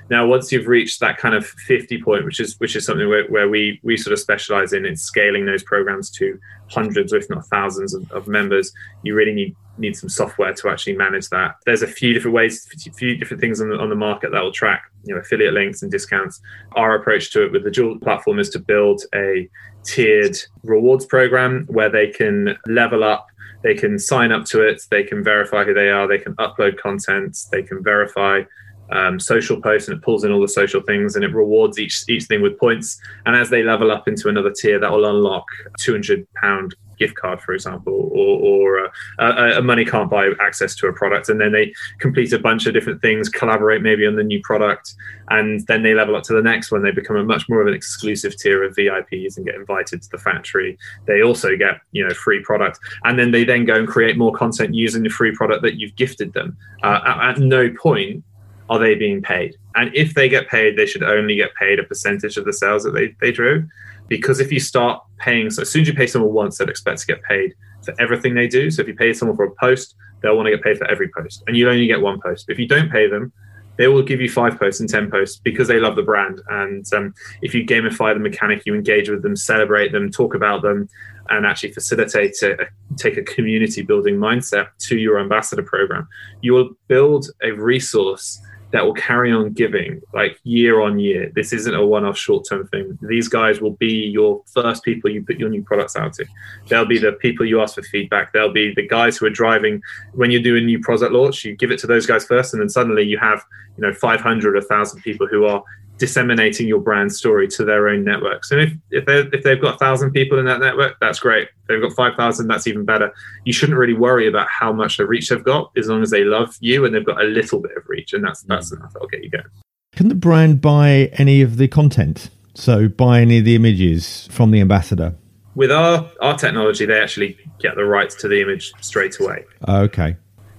now, 0.08 0.26
once 0.26 0.52
you've 0.52 0.68
reached 0.68 1.00
that 1.00 1.18
kind 1.18 1.34
of 1.34 1.44
50 1.44 2.00
point, 2.02 2.25
which 2.25 2.38
is 2.38 2.58
which 2.60 2.76
is 2.76 2.86
something 2.86 3.08
where, 3.08 3.26
where 3.28 3.48
we 3.48 3.80
we 3.82 3.96
sort 3.96 4.12
of 4.12 4.20
specialize 4.20 4.72
in, 4.72 4.86
in 4.86 4.96
scaling 4.96 5.46
those 5.46 5.64
programs 5.64 6.10
to 6.12 6.38
hundreds, 6.70 7.12
if 7.12 7.28
not 7.28 7.46
thousands, 7.46 7.92
of, 7.92 8.10
of 8.12 8.28
members, 8.28 8.72
you 9.02 9.14
really 9.14 9.32
need 9.32 9.56
need 9.78 9.96
some 9.96 10.08
software 10.08 10.54
to 10.54 10.68
actually 10.68 10.96
manage 10.96 11.28
that. 11.30 11.56
There's 11.66 11.82
a 11.82 11.88
few 11.88 12.12
different 12.14 12.34
ways, 12.34 12.66
a 12.86 12.92
few 12.92 13.16
different 13.16 13.40
things 13.40 13.60
on 13.60 13.68
the, 13.68 13.76
on 13.76 13.90
the 13.90 13.96
market 13.96 14.32
that 14.32 14.42
will 14.42 14.52
track, 14.52 14.90
you 15.04 15.14
know, 15.14 15.20
affiliate 15.20 15.52
links 15.52 15.82
and 15.82 15.90
discounts. 15.90 16.40
Our 16.76 16.94
approach 16.94 17.30
to 17.32 17.44
it 17.44 17.52
with 17.52 17.64
the 17.64 17.70
Duel 17.70 17.98
platform 17.98 18.38
is 18.38 18.48
to 18.50 18.58
build 18.58 19.02
a 19.14 19.50
tiered 19.84 20.36
rewards 20.62 21.04
program 21.04 21.66
where 21.68 21.90
they 21.90 22.08
can 22.08 22.56
level 22.66 23.04
up 23.04 23.26
they 23.62 23.75
can 23.75 23.98
sign 23.98 24.32
up 24.32 24.44
to 24.44 24.66
it 24.66 24.82
they 24.90 25.02
can 25.02 25.22
verify 25.22 25.64
who 25.64 25.72
they 25.72 25.88
are 25.88 26.08
they 26.08 26.18
can 26.18 26.34
upload 26.36 26.76
content 26.76 27.38
they 27.52 27.62
can 27.62 27.82
verify 27.82 28.42
um, 28.90 29.18
social 29.18 29.60
posts 29.60 29.88
and 29.88 29.96
it 29.96 30.02
pulls 30.02 30.24
in 30.24 30.32
all 30.32 30.40
the 30.40 30.48
social 30.48 30.80
things 30.80 31.16
and 31.16 31.24
it 31.24 31.34
rewards 31.34 31.78
each 31.78 32.04
each 32.08 32.24
thing 32.24 32.42
with 32.42 32.58
points. 32.58 33.00
And 33.24 33.36
as 33.36 33.50
they 33.50 33.62
level 33.62 33.90
up 33.90 34.08
into 34.08 34.28
another 34.28 34.52
tier, 34.52 34.78
that 34.78 34.90
will 34.90 35.06
unlock 35.06 35.46
200 35.78 36.26
pound 36.34 36.74
gift 36.98 37.14
card, 37.14 37.40
for 37.40 37.52
example, 37.52 38.10
or, 38.12 38.38
or 38.38 38.90
uh, 39.18 39.58
a, 39.58 39.62
money 39.62 39.84
can't 39.84 40.10
buy 40.10 40.30
access 40.40 40.74
to 40.76 40.86
a 40.86 40.92
product. 40.92 41.28
And 41.28 41.40
then 41.40 41.52
they 41.52 41.72
complete 41.98 42.32
a 42.32 42.38
bunch 42.38 42.66
of 42.66 42.74
different 42.74 43.02
things, 43.02 43.28
collaborate 43.28 43.82
maybe 43.82 44.06
on 44.06 44.16
the 44.16 44.24
new 44.24 44.40
product, 44.42 44.94
and 45.28 45.66
then 45.66 45.82
they 45.82 45.94
level 45.94 46.16
up 46.16 46.22
to 46.24 46.32
the 46.32 46.42
next 46.42 46.70
one. 46.70 46.82
They 46.82 46.90
become 46.90 47.16
a 47.16 47.24
much 47.24 47.48
more 47.48 47.60
of 47.60 47.66
an 47.66 47.74
exclusive 47.74 48.36
tier 48.36 48.64
of 48.64 48.74
VIPs 48.74 49.36
and 49.36 49.46
get 49.46 49.54
invited 49.54 50.02
to 50.02 50.10
the 50.10 50.18
factory. 50.18 50.78
They 51.06 51.22
also 51.22 51.56
get 51.56 51.80
you 51.92 52.06
know 52.06 52.14
free 52.14 52.42
product, 52.42 52.78
and 53.04 53.18
then 53.18 53.30
they 53.30 53.44
then 53.44 53.64
go 53.64 53.74
and 53.74 53.88
create 53.88 54.16
more 54.16 54.32
content 54.32 54.74
using 54.74 55.02
the 55.02 55.10
free 55.10 55.34
product 55.34 55.62
that 55.62 55.78
you've 55.78 55.96
gifted 55.96 56.32
them. 56.32 56.56
Uh, 56.82 57.00
at, 57.06 57.30
at 57.30 57.38
no 57.38 57.70
point 57.70 58.24
are 58.68 58.78
they 58.78 58.94
being 58.94 59.23
paid? 59.23 59.56
And 59.75 59.94
if 59.94 60.14
they 60.14 60.28
get 60.28 60.49
paid, 60.49 60.76
they 60.76 60.87
should 60.87 61.02
only 61.02 61.37
get 61.37 61.54
paid 61.54 61.78
a 61.78 61.85
percentage 61.85 62.37
of 62.37 62.44
the 62.44 62.52
sales 62.52 62.85
that 62.85 62.92
they, 62.92 63.14
they 63.20 63.32
drove. 63.32 63.64
Because 64.08 64.40
if 64.40 64.52
you 64.52 64.61
start 64.61 65.02
paying, 65.18 65.50
so 65.50 65.62
as 65.62 65.70
soon 65.70 65.82
as 65.82 65.88
you 65.88 65.94
pay 65.94 66.06
someone 66.06 66.32
once, 66.32 66.58
they'll 66.58 66.68
expect 66.68 67.00
to 67.00 67.06
get 67.06 67.23
paid 67.23 67.54
for 67.85 67.94
everything 68.00 68.35
they 68.35 68.49
do. 68.49 68.70
So 68.70 68.82
if 68.82 68.88
you 68.88 68.94
pay 68.94 69.12
someone 69.12 69.37
for 69.37 69.44
a 69.44 69.54
post, 69.61 69.94
they'll 70.23 70.37
want 70.37 70.46
to 70.46 70.52
get 70.52 70.62
paid 70.62 70.78
for 70.78 70.87
every 70.87 71.08
post. 71.08 71.42
And 71.46 71.56
you 71.56 71.68
only 71.68 71.87
get 71.87 72.00
one 72.00 72.20
post. 72.20 72.46
If 72.49 72.58
you 72.58 72.66
don't 72.66 72.90
pay 72.90 73.08
them, 73.08 73.32
they 73.76 73.88
will 73.88 74.02
give 74.02 74.20
you 74.20 74.30
five 74.30 74.58
posts 74.58 74.80
and 74.80 74.88
10 74.88 75.11
posts 75.11 75.38
because 75.42 75.68
they 75.68 75.78
love 75.78 75.96
the 75.96 76.02
brand. 76.02 76.40
And 76.49 76.85
um, 76.94 77.14
if 77.42 77.54
you 77.54 77.64
gamify 77.64 78.14
the 78.14 78.20
mechanic, 78.20 78.62
you 78.64 78.75
engage 78.75 79.11
with 79.11 79.23
them, 79.23 79.37
celebrate 79.37 79.92
them, 79.92 80.11
talk 80.11 80.35
about 80.35 80.62
them, 80.62 80.88
and 81.28 81.44
actually 81.44 81.73
facilitate 81.73 82.40
a, 82.42 82.68
take 82.96 83.16
a 83.16 83.23
community 83.23 83.82
building 83.82 84.16
mindset 84.16 84.68
to 84.78 84.96
your 84.96 85.18
ambassador 85.18 85.62
program, 85.62 86.08
you 86.40 86.52
will 86.52 86.70
build 86.88 87.28
a 87.42 87.50
resource 87.50 88.40
that 88.73 88.85
will 88.85 88.94
carry 88.94 89.32
on 89.32 89.52
giving 89.52 90.02
like 90.12 90.40
year 90.42 90.80
on 90.80 90.99
year. 90.99 91.30
This 91.35 91.52
isn't 91.52 91.75
a 91.75 91.87
one 91.87 92.04
off 92.04 92.18
short 92.18 92.46
term 92.49 92.66
thing. 92.68 92.99
These 93.02 93.28
guys 93.28 93.61
will 93.61 93.73
be 93.73 93.92
your 93.92 94.42
first 94.46 94.82
people 94.82 95.11
you 95.11 95.25
put 95.25 95.38
your 95.38 95.49
new 95.49 95.62
products 95.62 95.96
out 95.96 96.14
to. 96.14 96.26
They'll 96.68 96.85
be 96.85 96.99
the 96.99 97.12
people 97.12 97.46
you 97.46 97.61
ask 97.61 97.76
for 97.76 97.82
feedback. 97.82 98.32
They'll 98.32 98.52
be 98.52 98.75
the 98.75 98.87
guys 98.87 99.16
who 99.16 99.26
are 99.26 99.30
driving 99.30 99.82
when 100.14 100.30
you 100.30 100.42
do 100.42 100.56
a 100.56 100.61
new 100.61 100.80
product 100.80 101.12
launch, 101.12 101.44
you 101.44 101.54
give 101.54 101.70
it 101.70 101.78
to 101.80 101.87
those 101.87 102.06
guys 102.06 102.25
first, 102.25 102.54
and 102.54 102.61
then 102.61 102.68
suddenly 102.68 103.04
you 103.04 103.18
have, 103.18 103.44
you 103.76 103.82
know, 103.82 103.92
500, 103.92 104.54
1,000 104.54 105.00
people 105.00 105.26
who 105.26 105.44
are 105.44 105.62
disseminating 105.98 106.68
your 106.68 106.80
brand 106.80 107.12
story 107.12 107.48
to 107.48 107.64
their 107.64 107.88
own 107.88 108.04
networks. 108.04 108.50
And 108.50 108.60
if 108.60 108.72
if, 108.90 109.32
if 109.32 109.42
they've 109.42 109.60
got 109.60 109.76
a 109.76 109.78
thousand 109.78 110.12
people 110.12 110.38
in 110.38 110.44
that 110.46 110.60
network, 110.60 110.96
that's 111.00 111.18
great. 111.18 111.48
If 111.48 111.68
they've 111.68 111.82
got 111.82 111.92
five 111.92 112.14
thousand, 112.16 112.48
that's 112.48 112.66
even 112.66 112.84
better. 112.84 113.12
You 113.44 113.52
shouldn't 113.52 113.78
really 113.78 113.94
worry 113.94 114.26
about 114.26 114.48
how 114.48 114.72
much 114.72 114.98
of 114.98 115.08
reach 115.08 115.28
they've 115.28 115.42
got, 115.42 115.72
as 115.76 115.88
long 115.88 116.02
as 116.02 116.10
they 116.10 116.24
love 116.24 116.56
you 116.60 116.84
and 116.84 116.94
they've 116.94 117.04
got 117.04 117.20
a 117.20 117.26
little 117.26 117.60
bit 117.60 117.76
of 117.76 117.84
reach, 117.88 118.12
and 118.12 118.24
that's 118.24 118.42
that's 118.42 118.72
mm. 118.72 118.78
enough. 118.78 118.92
That'll 118.92 119.08
get 119.08 119.24
you 119.24 119.30
going. 119.30 119.44
Can 119.92 120.08
the 120.08 120.14
brand 120.14 120.60
buy 120.60 121.10
any 121.14 121.40
of 121.40 121.56
the 121.56 121.68
content? 121.68 122.30
So 122.54 122.88
buy 122.88 123.20
any 123.20 123.38
of 123.38 123.44
the 123.44 123.54
images 123.54 124.28
from 124.30 124.50
the 124.50 124.60
ambassador? 124.60 125.14
With 125.54 125.70
our 125.72 126.10
our 126.20 126.36
technology, 126.36 126.84
they 126.84 127.00
actually 127.00 127.38
get 127.58 127.76
the 127.76 127.84
rights 127.84 128.14
to 128.16 128.28
the 128.28 128.42
image 128.42 128.72
straight 128.80 129.18
away. 129.20 129.44
Okay. 129.66 130.16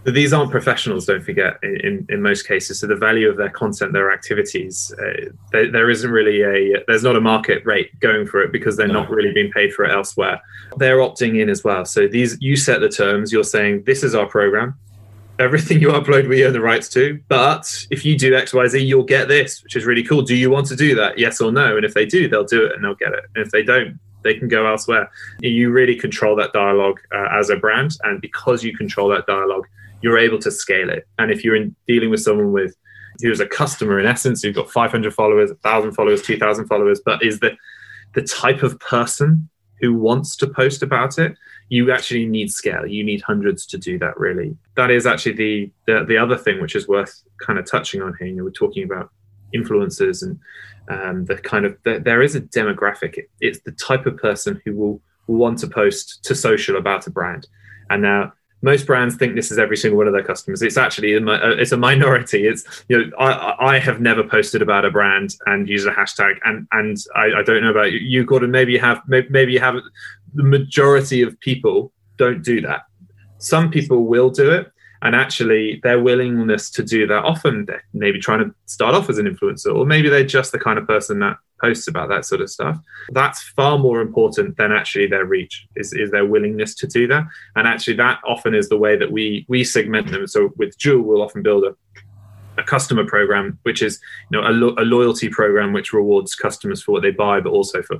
But 0.08 0.14
these 0.14 0.32
aren't 0.32 0.52
professionals, 0.52 1.06
don't 1.06 1.22
forget, 1.22 1.60
in, 1.62 2.06
in, 2.08 2.22
most 2.22 2.48
cases. 2.48 2.80
So 2.80 2.88
the 2.88 2.96
value 2.96 3.30
of 3.30 3.36
their 3.36 3.50
content, 3.50 3.92
their 3.92 4.10
activities, 4.10 4.96
uh, 4.98 5.32
there, 5.52 5.70
there 5.70 5.90
isn't 5.90 6.10
really 6.10 6.44
a, 6.44 6.82
there's 6.88 7.04
not 7.04 7.18
a 7.18 7.20
market 7.20 7.66
rate 7.66 8.00
going 8.00 8.26
for 8.26 8.42
it 8.42 8.54
because 8.54 8.78
they're 8.78 8.88
no. 8.88 9.02
not 9.02 9.10
really 9.10 9.34
being 9.34 9.52
paid 9.52 9.74
for 9.74 9.84
it 9.84 9.92
elsewhere. 9.92 10.42
They're 10.78 11.00
opting 11.00 11.42
in 11.42 11.50
as 11.50 11.66
well. 11.66 11.84
So 11.84 12.08
these, 12.08 12.42
you 12.42 12.56
set 12.56 12.80
the 12.80 12.88
terms, 12.88 13.34
you're 13.34 13.44
saying, 13.44 13.84
this 13.86 14.02
is 14.02 14.16
our 14.16 14.26
program. 14.26 14.80
Everything 15.40 15.82
you 15.82 15.90
upload, 15.90 16.30
we 16.30 16.46
own 16.46 16.54
the 16.54 16.62
rights 16.62 16.88
to. 16.92 17.22
But 17.28 17.86
if 17.92 18.06
you 18.06 18.18
do 18.18 18.34
X, 18.34 18.54
Y, 18.54 18.66
Z, 18.66 18.80
you'll 18.80 19.04
get 19.04 19.28
this, 19.28 19.62
which 19.62 19.76
is 19.76 19.84
really 19.84 20.04
cool. 20.04 20.22
Do 20.22 20.36
you 20.36 20.50
want 20.50 20.68
to 20.68 20.78
do 20.78 20.96
that? 20.96 21.20
Yes 21.20 21.42
or 21.42 21.52
no? 21.52 21.76
And 21.76 21.84
if 21.84 21.94
they 21.94 22.06
do, 22.06 22.30
they'll 22.30 22.46
do 22.46 22.66
it 22.66 22.72
and 22.72 22.82
they'll 22.82 22.96
get 22.96 23.12
it. 23.12 23.26
And 23.36 23.46
if 23.46 23.52
they 23.52 23.62
don't, 23.62 24.00
they 24.24 24.36
can 24.36 24.48
go 24.48 24.68
elsewhere. 24.68 25.12
You 25.42 25.70
really 25.70 25.98
control 25.98 26.38
that 26.38 26.54
dialogue 26.54 27.02
uh, 27.14 27.28
as 27.34 27.50
a 27.50 27.58
brand. 27.58 27.98
And 28.06 28.22
because 28.22 28.64
you 28.64 28.74
control 28.74 29.10
that 29.10 29.26
dialogue, 29.26 29.68
you're 30.02 30.18
able 30.18 30.40
to 30.40 30.52
scale 30.52 30.90
it. 30.90 31.08
And 31.18 31.32
if 31.32 31.44
you're 31.44 31.56
in 31.56 31.76
dealing 31.88 32.10
with 32.10 32.22
someone 32.22 32.52
with 32.52 32.76
who's 33.22 33.40
a 33.40 33.48
customer 33.48 34.00
in 34.00 34.06
essence, 34.06 34.44
who's 34.44 34.56
got 34.56 34.70
500 34.70 35.14
followers, 35.14 35.50
1,000 35.50 35.94
followers, 35.94 36.22
2,000 36.22 36.68
followers, 36.68 37.02
but 37.04 37.24
is 37.24 37.40
the 37.40 37.56
the 38.14 38.22
type 38.24 38.64
of 38.64 38.80
person 38.80 39.50
who 39.80 39.94
wants 39.94 40.36
to 40.38 40.48
post 40.48 40.82
about 40.82 41.20
it, 41.20 41.38
you 41.70 41.92
actually 41.92 42.26
need 42.26 42.50
scale. 42.52 42.88
You 42.88 43.04
need 43.04 43.22
hundreds 43.22 43.66
to 43.68 43.78
do 43.78 44.00
that. 44.00 44.18
Really, 44.18 44.56
that 44.76 44.90
is 44.92 45.06
actually 45.06 45.34
the 45.34 45.72
the, 45.86 46.06
the 46.06 46.18
other 46.18 46.38
thing 46.38 46.62
which 46.62 46.76
is 46.76 46.88
worth 46.88 47.24
kind 47.46 47.60
of 47.60 47.70
touching 47.70 48.02
on 48.02 48.16
here. 48.18 48.28
You 48.28 48.36
know, 48.36 48.44
we're 48.44 48.52
talking 48.52 48.84
about 48.84 49.12
influencers 49.54 50.24
and 50.24 50.40
um, 50.90 51.26
the 51.26 51.38
kind 51.38 51.66
of 51.66 51.78
the, 51.84 52.00
there 52.00 52.22
is 52.22 52.36
a 52.36 52.42
demographic. 52.42 53.18
It, 53.18 53.30
it's 53.42 53.60
the 53.62 53.72
type 53.72 54.06
of 54.06 54.18
person 54.18 54.62
who 54.66 54.76
will 54.76 55.02
want 55.28 55.60
to 55.60 55.68
post 55.68 56.24
to 56.24 56.36
social 56.36 56.78
about 56.78 57.08
a 57.08 57.12
brand. 57.12 57.48
And 57.90 58.02
now 58.02 58.34
most 58.62 58.88
brands 58.88 59.16
think 59.16 59.36
this 59.36 59.52
is 59.52 59.60
every 59.60 59.78
single 59.78 59.98
one 59.98 60.08
of 60.08 60.14
their 60.14 60.24
customers. 60.24 60.62
It's 60.62 60.78
actually 60.78 61.14
a, 61.14 61.26
uh, 61.26 61.56
it's 61.58 61.72
a 61.72 61.78
minority. 61.78 62.48
It's 62.48 62.84
you 62.90 62.98
know 62.98 63.18
I, 63.18 63.76
I 63.76 63.80
have 63.80 64.02
never 64.02 64.24
posted 64.24 64.62
about 64.62 64.86
a 64.86 64.92
brand 64.92 65.36
and 65.46 65.70
used 65.70 65.88
a 65.88 65.92
hashtag, 65.92 66.38
and 66.44 66.68
and 66.72 66.98
I, 67.16 67.40
I 67.40 67.44
don't 67.44 67.62
know 67.62 67.72
about 67.72 67.92
you, 67.92 68.00
you 68.00 68.26
Gordon. 68.26 68.52
Maybe 68.52 68.74
you 68.74 68.80
have 68.80 69.02
maybe 69.08 69.54
you 69.54 69.60
have 69.60 69.76
the 70.34 70.44
majority 70.44 71.22
of 71.22 71.40
people 71.40 71.92
don't 72.18 72.44
do 72.44 72.62
that. 72.62 72.84
Some 73.38 73.70
people 73.70 74.06
will 74.06 74.32
do 74.32 74.52
it, 74.52 74.72
and 75.04 75.16
actually 75.16 75.80
their 75.84 76.02
willingness 76.02 76.72
to 76.72 76.84
do 76.84 77.06
that 77.08 77.24
often 77.24 77.66
they're 77.66 77.84
maybe 77.94 78.20
trying 78.20 78.40
to 78.40 78.56
start 78.66 78.96
off 78.96 79.10
as 79.10 79.20
an 79.20 79.28
influencer, 79.28 79.76
or 79.76 79.86
maybe 79.86 80.10
they're 80.10 80.26
just 80.26 80.52
the 80.52 80.60
kind 80.60 80.80
of 80.80 80.88
person 80.88 81.20
that 81.20 81.38
posts 81.60 81.88
about 81.88 82.10
that 82.10 82.26
sort 82.26 82.42
of 82.42 82.50
stuff. 82.50 82.80
That's 83.10 83.42
far 83.42 83.78
more 83.78 84.02
important 84.02 84.58
than 84.58 84.72
actually 84.72 85.08
their 85.08 85.26
reach 85.26 85.68
is, 85.76 85.94
is 85.94 86.12
their 86.12 86.26
willingness 86.26 86.76
to 86.76 86.88
do 86.88 87.08
that. 87.08 87.26
And 87.56 87.68
actually 87.68 87.96
that 87.96 88.20
often 88.26 88.54
is 88.54 88.70
the 88.70 88.78
way 88.78 88.98
that 88.98 89.12
we 89.12 89.46
we 89.48 89.64
segment 89.64 90.12
them. 90.12 90.28
So 90.28 90.52
with 90.58 90.78
Duel, 90.78 91.02
we'll 91.02 91.22
often 91.22 91.42
build 91.42 91.64
a 91.64 91.76
a 92.58 92.64
customer 92.64 93.06
program, 93.06 93.60
which 93.64 93.82
is 93.82 94.00
you 94.32 94.40
know 94.40 94.48
a, 94.48 94.52
lo- 94.52 94.76
a 94.78 94.84
loyalty 94.84 95.30
program 95.30 95.74
which 95.74 95.94
rewards 95.94 96.36
customers 96.36 96.82
for 96.82 96.92
what 96.92 97.04
they 97.04 97.12
buy, 97.12 97.40
but 97.40 97.52
also 97.52 97.82
for 97.82 98.00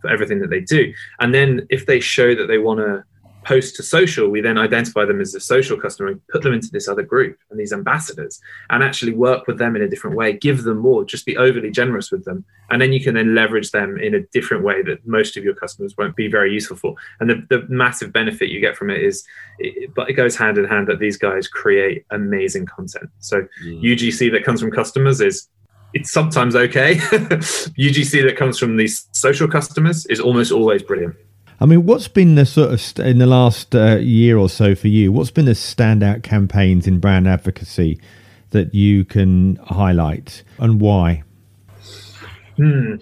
for 0.00 0.10
everything 0.10 0.40
that 0.40 0.50
they 0.50 0.60
do. 0.60 0.92
And 1.20 1.34
then 1.34 1.66
if 1.70 1.86
they 1.86 2.00
show 2.00 2.34
that 2.34 2.46
they 2.46 2.58
want 2.58 2.80
to 2.80 3.04
post 3.46 3.76
to 3.76 3.82
social, 3.82 4.28
we 4.28 4.40
then 4.40 4.58
identify 4.58 5.04
them 5.04 5.20
as 5.20 5.34
a 5.34 5.40
social 5.40 5.78
customer 5.78 6.08
and 6.08 6.26
put 6.28 6.42
them 6.42 6.52
into 6.52 6.68
this 6.72 6.88
other 6.88 7.02
group 7.02 7.38
and 7.50 7.60
these 7.60 7.72
ambassadors 7.72 8.40
and 8.70 8.82
actually 8.82 9.14
work 9.14 9.46
with 9.46 9.56
them 9.56 9.76
in 9.76 9.82
a 9.82 9.88
different 9.88 10.16
way, 10.16 10.32
give 10.32 10.64
them 10.64 10.78
more, 10.78 11.04
just 11.04 11.24
be 11.24 11.36
overly 11.36 11.70
generous 11.70 12.10
with 12.10 12.24
them. 12.24 12.44
And 12.70 12.82
then 12.82 12.92
you 12.92 13.02
can 13.02 13.14
then 13.14 13.36
leverage 13.36 13.70
them 13.70 13.98
in 13.98 14.14
a 14.16 14.20
different 14.32 14.64
way 14.64 14.82
that 14.82 15.06
most 15.06 15.36
of 15.36 15.44
your 15.44 15.54
customers 15.54 15.94
won't 15.96 16.16
be 16.16 16.28
very 16.28 16.52
useful 16.52 16.76
for. 16.76 16.96
And 17.20 17.30
the, 17.30 17.46
the 17.48 17.66
massive 17.68 18.12
benefit 18.12 18.48
you 18.48 18.60
get 18.60 18.76
from 18.76 18.90
it 18.90 19.00
is, 19.00 19.24
it, 19.60 19.94
but 19.94 20.10
it 20.10 20.14
goes 20.14 20.34
hand 20.34 20.58
in 20.58 20.64
hand 20.64 20.88
that 20.88 20.98
these 20.98 21.16
guys 21.16 21.46
create 21.46 22.04
amazing 22.10 22.66
content. 22.66 23.08
So 23.20 23.46
mm. 23.64 23.80
UGC 23.80 24.32
that 24.32 24.44
comes 24.44 24.60
from 24.60 24.72
customers 24.72 25.20
is 25.20 25.48
it's 25.94 26.10
sometimes 26.10 26.56
okay. 26.56 26.96
UGC 27.78 28.24
that 28.26 28.36
comes 28.36 28.58
from 28.58 28.76
these 28.76 29.08
social 29.12 29.46
customers 29.46 30.04
is 30.06 30.20
almost 30.20 30.50
always 30.50 30.82
brilliant. 30.82 31.14
I 31.60 31.66
mean, 31.66 31.86
what's 31.86 32.08
been 32.08 32.34
the 32.34 32.44
sort 32.44 32.72
of 32.72 32.80
st- 32.80 33.06
in 33.06 33.18
the 33.18 33.26
last 33.26 33.74
uh, 33.74 33.96
year 33.96 34.36
or 34.36 34.48
so 34.48 34.74
for 34.74 34.88
you? 34.88 35.10
What's 35.10 35.30
been 35.30 35.46
the 35.46 35.52
standout 35.52 36.22
campaigns 36.22 36.86
in 36.86 36.98
brand 36.98 37.26
advocacy 37.26 37.98
that 38.50 38.74
you 38.74 39.04
can 39.04 39.56
highlight, 39.56 40.42
and 40.58 40.80
why? 40.80 41.22
Hmm. 42.56 42.94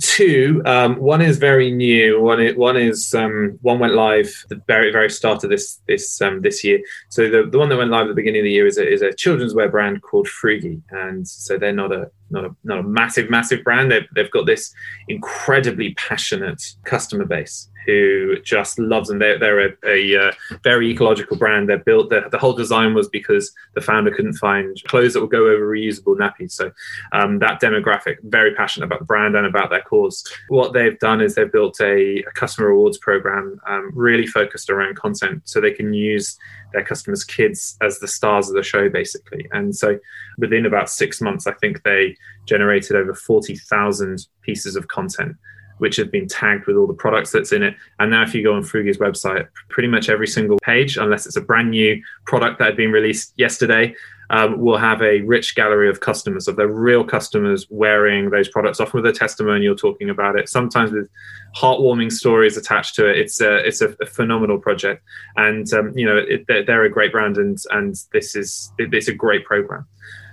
Two. 0.00 0.62
Um, 0.64 0.96
one 0.96 1.20
is 1.20 1.36
very 1.36 1.70
new. 1.70 2.20
One 2.20 2.46
one 2.54 2.76
is 2.76 3.12
um, 3.14 3.58
one 3.60 3.78
went 3.78 3.94
live 3.94 4.44
the 4.48 4.60
very 4.66 4.90
very 4.90 5.10
start 5.10 5.44
of 5.44 5.50
this 5.50 5.80
this 5.86 6.20
um, 6.22 6.40
this 6.40 6.64
year. 6.64 6.80
So 7.10 7.28
the, 7.28 7.48
the 7.50 7.58
one 7.58 7.68
that 7.68 7.76
went 7.76 7.90
live 7.90 8.02
at 8.02 8.08
the 8.08 8.14
beginning 8.14 8.40
of 8.40 8.44
the 8.44 8.52
year 8.52 8.66
is 8.66 8.78
a, 8.78 8.90
is 8.90 9.02
a 9.02 9.12
children's 9.12 9.54
wear 9.54 9.68
brand 9.68 10.02
called 10.02 10.28
Frugi, 10.28 10.80
and 10.90 11.28
so 11.28 11.58
they're 11.58 11.72
not 11.72 11.92
a 11.92 12.10
not 12.32 12.44
a 12.44 12.54
not 12.64 12.78
a 12.78 12.82
massive 12.82 13.30
massive 13.30 13.62
brand. 13.62 13.90
They've 13.90 14.08
they've 14.14 14.30
got 14.30 14.46
this 14.46 14.74
incredibly 15.08 15.94
passionate 15.94 16.62
customer 16.84 17.24
base 17.24 17.68
who 17.86 18.36
just 18.42 18.78
loves 18.78 19.08
them. 19.08 19.18
They're, 19.18 19.38
they're 19.38 19.68
a, 19.68 19.72
a 19.84 20.28
uh, 20.28 20.32
very 20.62 20.90
ecological 20.90 21.36
brand. 21.36 21.68
They're 21.68 21.78
built, 21.78 22.10
the, 22.10 22.28
the 22.30 22.38
whole 22.38 22.52
design 22.52 22.94
was 22.94 23.08
because 23.08 23.52
the 23.74 23.80
founder 23.80 24.10
couldn't 24.10 24.34
find 24.34 24.76
clothes 24.84 25.14
that 25.14 25.20
would 25.20 25.30
go 25.30 25.48
over 25.48 25.66
reusable 25.66 26.16
nappies. 26.16 26.52
So 26.52 26.70
um, 27.12 27.38
that 27.40 27.60
demographic, 27.60 28.16
very 28.22 28.54
passionate 28.54 28.86
about 28.86 29.00
the 29.00 29.04
brand 29.04 29.36
and 29.36 29.46
about 29.46 29.70
their 29.70 29.82
cause. 29.82 30.24
What 30.48 30.72
they've 30.72 30.98
done 30.98 31.20
is 31.20 31.34
they've 31.34 31.50
built 31.50 31.80
a, 31.80 32.22
a 32.22 32.30
customer 32.32 32.68
rewards 32.68 32.98
program 32.98 33.60
um, 33.66 33.90
really 33.94 34.26
focused 34.26 34.70
around 34.70 34.96
content 34.96 35.42
so 35.44 35.60
they 35.60 35.72
can 35.72 35.92
use 35.92 36.38
their 36.72 36.84
customers' 36.84 37.24
kids 37.24 37.76
as 37.82 37.98
the 37.98 38.08
stars 38.08 38.48
of 38.48 38.54
the 38.54 38.62
show, 38.62 38.88
basically. 38.88 39.48
And 39.52 39.74
so 39.76 39.98
within 40.38 40.66
about 40.66 40.88
six 40.88 41.20
months, 41.20 41.46
I 41.46 41.52
think 41.52 41.82
they 41.82 42.16
generated 42.46 42.96
over 42.96 43.14
40,000 43.14 44.26
pieces 44.42 44.76
of 44.76 44.88
content 44.88 45.36
which 45.82 45.96
have 45.96 46.12
been 46.12 46.28
tagged 46.28 46.66
with 46.66 46.76
all 46.76 46.86
the 46.86 46.94
products 46.94 47.32
that's 47.32 47.50
in 47.50 47.60
it. 47.60 47.74
And 47.98 48.08
now, 48.08 48.22
if 48.22 48.36
you 48.36 48.44
go 48.44 48.54
on 48.54 48.62
Frugi's 48.62 48.98
website, 48.98 49.48
pretty 49.68 49.88
much 49.88 50.08
every 50.08 50.28
single 50.28 50.56
page, 50.62 50.96
unless 50.96 51.26
it's 51.26 51.34
a 51.34 51.40
brand 51.40 51.72
new 51.72 52.00
product 52.24 52.60
that 52.60 52.66
had 52.66 52.76
been 52.76 52.92
released 52.92 53.32
yesterday, 53.36 53.92
um, 54.30 54.60
will 54.60 54.78
have 54.78 55.02
a 55.02 55.22
rich 55.22 55.56
gallery 55.56 55.90
of 55.90 55.98
customers, 55.98 56.46
of 56.46 56.54
their 56.54 56.68
real 56.68 57.02
customers 57.02 57.66
wearing 57.68 58.30
those 58.30 58.48
products, 58.48 58.78
often 58.78 59.02
with 59.02 59.12
a 59.12 59.18
testimonial 59.18 59.74
talking 59.74 60.08
about 60.08 60.38
it, 60.38 60.48
sometimes 60.48 60.92
with 60.92 61.08
heartwarming 61.56 62.12
stories 62.12 62.56
attached 62.56 62.94
to 62.94 63.08
it. 63.08 63.18
It's 63.18 63.40
a, 63.40 63.56
it's 63.66 63.80
a 63.80 63.88
phenomenal 64.06 64.58
project. 64.58 65.02
And, 65.36 65.70
um, 65.72 65.98
you 65.98 66.06
know, 66.06 66.16
it, 66.16 66.46
they're, 66.46 66.84
a 66.84 66.90
great 66.90 67.10
brand 67.10 67.38
and, 67.38 67.58
and 67.70 67.96
this 68.12 68.36
is, 68.36 68.72
it's 68.78 69.08
a 69.08 69.14
great 69.14 69.44
program. 69.44 69.86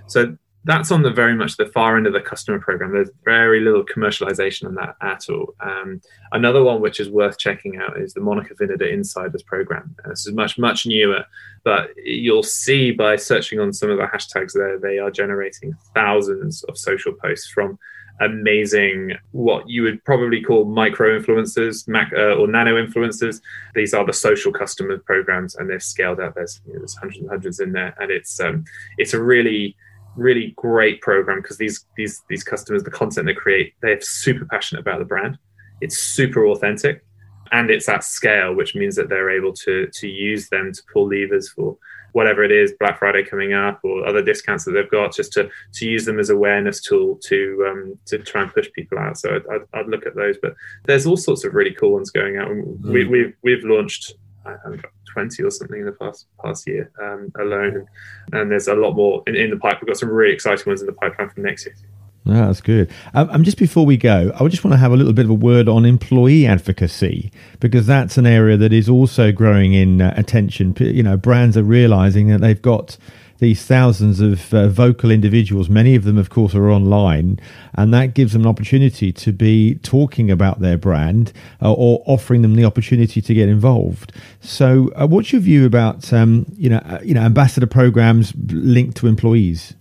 So 0.06 0.36
that's 0.64 0.92
on 0.92 1.02
the 1.02 1.10
very 1.10 1.34
much 1.34 1.56
the 1.56 1.66
far 1.66 1.96
end 1.96 2.06
of 2.06 2.12
the 2.12 2.20
customer 2.20 2.58
program. 2.58 2.92
There's 2.92 3.10
very 3.24 3.60
little 3.60 3.84
commercialization 3.84 4.66
on 4.66 4.74
that 4.74 4.96
at 5.00 5.28
all. 5.30 5.54
Um, 5.60 6.02
another 6.32 6.62
one 6.62 6.82
which 6.82 7.00
is 7.00 7.08
worth 7.08 7.38
checking 7.38 7.78
out 7.78 7.98
is 7.98 8.12
the 8.12 8.20
Monica 8.20 8.54
Vinader 8.54 8.92
Insiders 8.92 9.42
program. 9.42 9.96
Uh, 10.04 10.10
this 10.10 10.26
is 10.26 10.34
much 10.34 10.58
much 10.58 10.86
newer, 10.86 11.24
but 11.64 11.90
you'll 11.96 12.42
see 12.42 12.90
by 12.90 13.16
searching 13.16 13.58
on 13.58 13.72
some 13.72 13.90
of 13.90 13.96
the 13.96 14.04
hashtags 14.04 14.52
there, 14.52 14.78
they 14.78 14.98
are 14.98 15.10
generating 15.10 15.74
thousands 15.94 16.62
of 16.64 16.76
social 16.76 17.14
posts 17.14 17.48
from 17.48 17.78
amazing 18.20 19.12
what 19.32 19.66
you 19.66 19.82
would 19.82 20.04
probably 20.04 20.42
call 20.42 20.66
micro 20.66 21.18
influencers 21.18 21.88
mac, 21.88 22.12
uh, 22.14 22.34
or 22.34 22.46
nano 22.46 22.74
influencers 22.74 23.40
these 23.74 23.94
are 23.94 24.04
the 24.04 24.12
social 24.12 24.52
customer 24.52 24.98
programs 24.98 25.54
and 25.54 25.70
they've 25.70 25.82
scaled 25.82 26.20
out 26.20 26.34
there's, 26.34 26.60
you 26.66 26.74
know, 26.74 26.80
there's 26.80 26.94
hundreds 26.96 27.20
and 27.20 27.30
hundreds 27.30 27.60
in 27.60 27.72
there 27.72 27.94
and 27.98 28.10
it's 28.10 28.38
um, 28.38 28.62
it's 28.98 29.14
a 29.14 29.22
really 29.22 29.74
really 30.16 30.54
great 30.56 31.00
program 31.00 31.40
because 31.42 31.58
these 31.58 31.86
these 31.96 32.22
these 32.28 32.44
customers, 32.44 32.82
the 32.82 32.90
content 32.90 33.26
they 33.26 33.34
create, 33.34 33.74
they're 33.82 34.00
super 34.00 34.44
passionate 34.46 34.80
about 34.80 34.98
the 34.98 35.04
brand. 35.04 35.38
It's 35.80 35.98
super 35.98 36.46
authentic, 36.46 37.04
and 37.52 37.70
it's 37.70 37.88
at 37.88 38.04
scale, 38.04 38.54
which 38.54 38.74
means 38.74 38.96
that 38.96 39.08
they're 39.08 39.30
able 39.30 39.52
to 39.54 39.88
to 39.92 40.08
use 40.08 40.48
them 40.48 40.72
to 40.72 40.82
pull 40.92 41.08
levers 41.08 41.48
for 41.48 41.76
whatever 42.12 42.42
it 42.42 42.50
is, 42.50 42.72
Black 42.78 42.98
Friday 42.98 43.24
coming 43.24 43.52
up 43.52 43.80
or 43.84 44.06
other 44.06 44.22
discounts 44.22 44.64
that 44.64 44.72
they've 44.72 44.90
got, 44.90 45.14
just 45.14 45.32
to 45.34 45.48
to 45.74 45.86
use 45.86 46.04
them 46.04 46.18
as 46.18 46.30
awareness 46.30 46.80
tool 46.80 47.16
to 47.24 47.66
um, 47.68 47.98
to 48.06 48.18
try 48.18 48.42
and 48.42 48.52
push 48.52 48.70
people 48.72 48.98
out. 48.98 49.18
So 49.18 49.36
I'd, 49.36 49.46
I'd, 49.54 49.80
I'd, 49.80 49.88
look 49.88 50.06
at 50.06 50.16
those, 50.16 50.36
but 50.40 50.54
there's 50.84 51.06
all 51.06 51.16
sorts 51.16 51.44
of 51.44 51.54
really 51.54 51.72
cool 51.72 51.92
ones 51.92 52.10
going 52.10 52.36
out. 52.36 52.48
Mm. 52.48 52.82
We, 52.82 53.04
we've 53.06 53.34
we've 53.42 53.64
launched. 53.64 54.14
I 54.44 54.56
haven't 54.64 54.82
got 54.82 54.92
20 55.12 55.42
or 55.42 55.50
something 55.50 55.80
in 55.80 55.86
the 55.86 55.92
past 55.92 56.26
past 56.42 56.66
year 56.66 56.90
um, 57.02 57.32
alone. 57.38 57.86
And 58.32 58.50
there's 58.50 58.68
a 58.68 58.74
lot 58.74 58.94
more 58.94 59.22
in, 59.26 59.36
in, 59.36 59.50
the 59.50 59.56
pipe. 59.56 59.78
We've 59.80 59.88
got 59.88 59.96
some 59.96 60.10
really 60.10 60.34
exciting 60.34 60.64
ones 60.66 60.80
in 60.80 60.86
the 60.86 60.92
pipeline 60.92 61.30
for 61.30 61.40
next 61.40 61.66
year. 61.66 61.74
Yeah, 62.24 62.46
that's 62.46 62.60
good. 62.60 62.90
Um, 63.14 63.30
and 63.30 63.44
just 63.44 63.56
before 63.56 63.86
we 63.86 63.96
go, 63.96 64.30
I 64.38 64.46
just 64.48 64.62
want 64.62 64.74
to 64.74 64.78
have 64.78 64.92
a 64.92 64.96
little 64.96 65.14
bit 65.14 65.24
of 65.24 65.30
a 65.30 65.34
word 65.34 65.68
on 65.68 65.86
employee 65.86 66.46
advocacy 66.46 67.32
because 67.60 67.86
that's 67.86 68.18
an 68.18 68.26
area 68.26 68.56
that 68.58 68.72
is 68.72 68.88
also 68.88 69.32
growing 69.32 69.72
in 69.72 70.02
uh, 70.02 70.12
attention. 70.16 70.76
You 70.78 71.02
know, 71.02 71.16
brands 71.16 71.56
are 71.56 71.62
realizing 71.62 72.28
that 72.28 72.40
they've 72.40 72.60
got 72.60 72.98
these 73.40 73.64
thousands 73.64 74.20
of 74.20 74.54
uh, 74.54 74.68
vocal 74.68 75.10
individuals. 75.10 75.68
Many 75.68 75.94
of 75.94 76.04
them, 76.04 76.16
of 76.16 76.30
course, 76.30 76.54
are 76.54 76.70
online, 76.70 77.40
and 77.74 77.92
that 77.92 78.14
gives 78.14 78.32
them 78.32 78.42
an 78.42 78.48
opportunity 78.48 79.12
to 79.12 79.32
be 79.32 79.74
talking 79.76 80.30
about 80.30 80.60
their 80.60 80.78
brand 80.78 81.32
uh, 81.60 81.72
or 81.72 82.02
offering 82.06 82.42
them 82.42 82.54
the 82.54 82.64
opportunity 82.64 83.20
to 83.20 83.34
get 83.34 83.48
involved. 83.48 84.12
So, 84.40 84.90
uh, 84.94 85.06
what's 85.06 85.32
your 85.32 85.40
view 85.40 85.66
about 85.66 86.12
um, 86.12 86.46
you 86.56 86.70
know 86.70 86.78
uh, 86.78 87.00
you 87.02 87.14
know 87.14 87.22
ambassador 87.22 87.66
programs 87.66 88.32
linked 88.46 88.96
to 88.98 89.06
employees? 89.06 89.74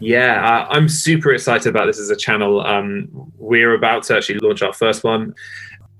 Yeah, 0.00 0.44
uh, 0.44 0.66
I'm 0.68 0.88
super 0.88 1.32
excited 1.32 1.68
about 1.68 1.86
this 1.86 2.00
as 2.00 2.10
a 2.10 2.16
channel. 2.16 2.60
Um, 2.60 3.32
we're 3.38 3.72
about 3.74 4.02
to 4.04 4.16
actually 4.16 4.40
launch 4.40 4.60
our 4.60 4.72
first 4.72 5.04
one 5.04 5.32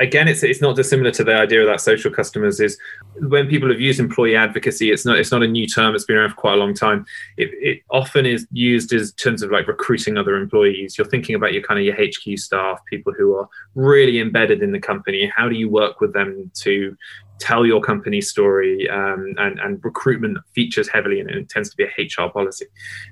again, 0.03 0.27
it's 0.27 0.43
it's 0.43 0.61
not 0.61 0.77
dissimilar 0.77 1.13
to 1.13 1.25
the 1.25 1.35
idea 1.35 1.61
of 1.61 1.69
that 1.69 1.81
social 1.81 2.11
customers. 2.11 2.61
Is 2.61 2.77
when 3.17 3.49
people 3.49 3.71
have 3.71 3.81
used 3.81 4.01
employee 4.01 4.37
advocacy, 4.37 4.91
it's 4.91 5.07
not 5.07 5.19
it's 5.19 5.31
not 5.31 5.43
a 5.43 5.47
new 5.47 5.67
term. 5.67 5.95
It's 5.95 6.05
been 6.05 6.17
around 6.17 6.31
for 6.31 6.37
quite 6.37 6.55
a 6.55 6.57
long 6.57 6.75
time. 6.75 7.07
It, 7.37 7.51
it 7.55 7.83
often 7.91 8.27
is 8.27 8.47
used 8.53 8.93
as 8.93 9.13
terms 9.13 9.43
of 9.43 9.51
like 9.51 9.69
recruiting 9.69 10.19
other 10.19 10.37
employees. 10.37 10.99
You're 10.99 11.07
thinking 11.07 11.37
about 11.37 11.53
your 11.53 11.63
kind 11.63 11.79
of 11.79 11.87
your 11.87 11.95
HQ 11.95 12.39
staff, 12.39 12.81
people 12.91 13.13
who 13.17 13.37
are 13.37 13.49
really 13.75 14.21
embedded 14.21 14.63
in 14.63 14.73
the 14.73 14.81
company. 14.81 15.33
How 15.35 15.49
do 15.49 15.55
you 15.55 15.71
work 15.71 16.01
with 16.01 16.13
them 16.13 16.51
to 16.57 16.97
tell 17.39 17.67
your 17.67 17.81
company 17.81 18.21
story, 18.21 18.89
um, 18.89 19.35
and, 19.39 19.59
and 19.59 19.85
recruitment 19.85 20.39
features 20.55 20.89
heavily 20.89 21.21
and 21.21 21.31
it 21.31 21.49
tends 21.49 21.71
to 21.71 21.77
be 21.77 21.85
a 21.85 22.23
HR 22.25 22.31
policy. 22.31 22.67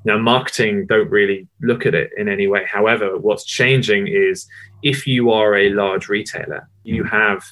Now, 0.05 0.19
marketing 0.19 0.87
don't 0.87 1.11
really 1.11 1.49
look 1.63 1.87
at 1.87 1.95
it 1.95 2.11
in 2.17 2.29
any 2.29 2.47
way. 2.47 2.65
However, 2.65 3.19
what's 3.19 3.45
changing 3.45 4.07
is 4.07 4.47
if 4.83 5.07
you 5.07 5.31
are 5.31 5.57
a 5.57 5.71
large 5.71 6.09
retailer, 6.09 6.69
you 6.85 7.05
have 7.05 7.43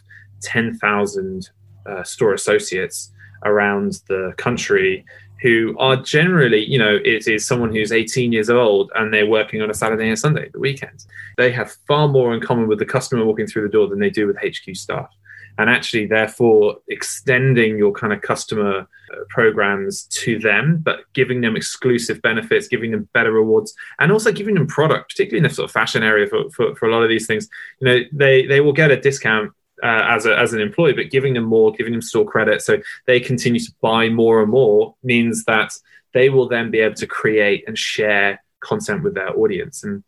10,000 0.42 1.50
uh, 1.86 2.02
store 2.04 2.34
associates 2.34 3.12
around 3.44 4.00
the 4.08 4.32
country 4.36 5.04
who 5.42 5.76
are 5.78 5.96
generally, 5.96 6.64
you 6.64 6.78
know, 6.78 6.98
it 7.04 7.28
is 7.28 7.46
someone 7.46 7.72
who's 7.72 7.92
18 7.92 8.32
years 8.32 8.50
old 8.50 8.90
and 8.96 9.14
they're 9.14 9.26
working 9.26 9.62
on 9.62 9.70
a 9.70 9.74
Saturday 9.74 10.08
and 10.08 10.18
Sunday, 10.18 10.48
the 10.52 10.58
weekends. 10.58 11.06
They 11.36 11.52
have 11.52 11.76
far 11.86 12.08
more 12.08 12.34
in 12.34 12.40
common 12.40 12.66
with 12.66 12.80
the 12.80 12.84
customer 12.84 13.24
walking 13.24 13.46
through 13.46 13.62
the 13.62 13.68
door 13.68 13.88
than 13.88 14.00
they 14.00 14.10
do 14.10 14.26
with 14.26 14.36
HQ 14.36 14.74
staff. 14.76 15.10
And 15.58 15.68
actually, 15.68 16.06
therefore, 16.06 16.78
extending 16.88 17.76
your 17.76 17.92
kind 17.92 18.12
of 18.12 18.22
customer 18.22 18.80
uh, 19.12 19.16
programs 19.28 20.04
to 20.04 20.38
them, 20.38 20.78
but 20.82 21.00
giving 21.14 21.40
them 21.40 21.56
exclusive 21.56 22.22
benefits, 22.22 22.68
giving 22.68 22.92
them 22.92 23.08
better 23.12 23.32
rewards, 23.32 23.74
and 23.98 24.12
also 24.12 24.30
giving 24.32 24.54
them 24.54 24.68
product, 24.68 25.10
particularly 25.10 25.38
in 25.38 25.48
the 25.48 25.54
sort 25.54 25.68
of 25.68 25.72
fashion 25.72 26.02
area 26.02 26.26
for, 26.28 26.48
for, 26.50 26.76
for 26.76 26.88
a 26.88 26.92
lot 26.92 27.02
of 27.02 27.08
these 27.08 27.26
things. 27.26 27.48
You 27.80 27.88
know, 27.88 28.00
they, 28.12 28.46
they 28.46 28.60
will 28.60 28.72
get 28.72 28.92
a 28.92 29.00
discount 29.00 29.52
uh, 29.82 30.06
as, 30.08 30.26
a, 30.26 30.36
as 30.38 30.52
an 30.52 30.60
employee, 30.60 30.92
but 30.92 31.10
giving 31.10 31.34
them 31.34 31.44
more, 31.44 31.72
giving 31.72 31.92
them 31.92 32.02
store 32.02 32.24
credit 32.24 32.62
so 32.62 32.78
they 33.06 33.20
continue 33.20 33.60
to 33.60 33.72
buy 33.80 34.08
more 34.08 34.42
and 34.42 34.50
more 34.50 34.94
means 35.02 35.44
that 35.44 35.72
they 36.14 36.30
will 36.30 36.48
then 36.48 36.70
be 36.70 36.80
able 36.80 36.94
to 36.96 37.06
create 37.06 37.64
and 37.66 37.78
share 37.78 38.42
content 38.60 39.02
with 39.02 39.14
their 39.14 39.36
audience. 39.38 39.84
And 39.84 40.02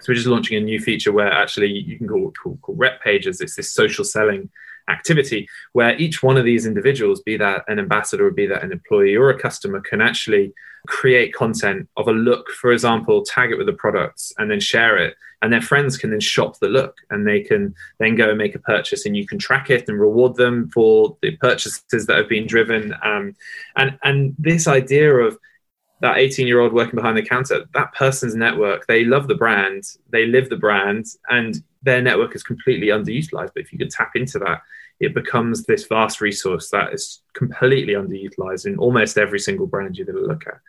so 0.00 0.06
we're 0.08 0.14
just 0.14 0.26
launching 0.26 0.56
a 0.56 0.60
new 0.60 0.80
feature 0.80 1.12
where 1.12 1.30
actually 1.30 1.70
you 1.70 1.98
can 1.98 2.08
call, 2.08 2.32
call, 2.32 2.58
call 2.62 2.74
rep 2.74 3.02
pages. 3.02 3.40
It's 3.40 3.56
this 3.56 3.70
social 3.70 4.04
selling 4.04 4.50
activity 4.88 5.48
where 5.72 5.96
each 5.96 6.22
one 6.22 6.36
of 6.36 6.44
these 6.44 6.66
individuals, 6.66 7.22
be 7.22 7.36
that 7.36 7.64
an 7.68 7.78
ambassador 7.78 8.26
or 8.26 8.30
be 8.30 8.46
that 8.46 8.62
an 8.62 8.72
employee 8.72 9.16
or 9.16 9.30
a 9.30 9.38
customer, 9.38 9.80
can 9.80 10.00
actually 10.00 10.52
create 10.86 11.34
content 11.34 11.88
of 11.96 12.08
a 12.08 12.12
look, 12.12 12.48
for 12.50 12.72
example, 12.72 13.22
tag 13.22 13.50
it 13.50 13.58
with 13.58 13.66
the 13.66 13.72
products 13.72 14.32
and 14.38 14.50
then 14.50 14.60
share 14.60 14.96
it. 14.96 15.14
And 15.40 15.52
their 15.52 15.60
friends 15.60 15.96
can 15.96 16.10
then 16.10 16.20
shop 16.20 16.58
the 16.60 16.68
look 16.68 16.96
and 17.10 17.26
they 17.26 17.40
can 17.40 17.74
then 17.98 18.14
go 18.14 18.28
and 18.30 18.38
make 18.38 18.54
a 18.54 18.60
purchase 18.60 19.06
and 19.06 19.16
you 19.16 19.26
can 19.26 19.38
track 19.38 19.70
it 19.70 19.88
and 19.88 20.00
reward 20.00 20.36
them 20.36 20.70
for 20.70 21.16
the 21.20 21.36
purchases 21.36 22.06
that 22.06 22.16
have 22.16 22.28
been 22.28 22.46
driven. 22.46 22.94
Um, 23.02 23.34
and, 23.76 23.98
and 24.04 24.34
this 24.38 24.68
idea 24.68 25.14
of 25.14 25.36
that 26.00 26.18
18 26.18 26.46
year 26.46 26.60
old 26.60 26.72
working 26.72 26.96
behind 26.96 27.16
the 27.16 27.22
counter, 27.22 27.64
that 27.74 27.94
person's 27.94 28.34
network, 28.34 28.86
they 28.86 29.04
love 29.04 29.28
the 29.28 29.36
brand, 29.36 29.84
they 30.10 30.26
live 30.26 30.48
the 30.48 30.56
brand, 30.56 31.06
and 31.28 31.62
their 31.82 32.02
network 32.02 32.34
is 32.34 32.42
completely 32.42 32.88
underutilized. 32.88 33.50
But 33.54 33.62
if 33.64 33.72
you 33.72 33.78
can 33.78 33.88
tap 33.88 34.12
into 34.14 34.38
that, 34.40 34.62
it 35.00 35.14
becomes 35.14 35.64
this 35.64 35.86
vast 35.86 36.20
resource 36.20 36.70
that 36.70 36.92
is 36.92 37.22
completely 37.34 37.94
underutilized 37.94 38.66
in 38.66 38.78
almost 38.78 39.18
every 39.18 39.40
single 39.40 39.66
brand 39.66 39.96
you're 39.96 40.06
going 40.06 40.22
to 40.22 40.26
look 40.26 40.46
at. 40.46 40.60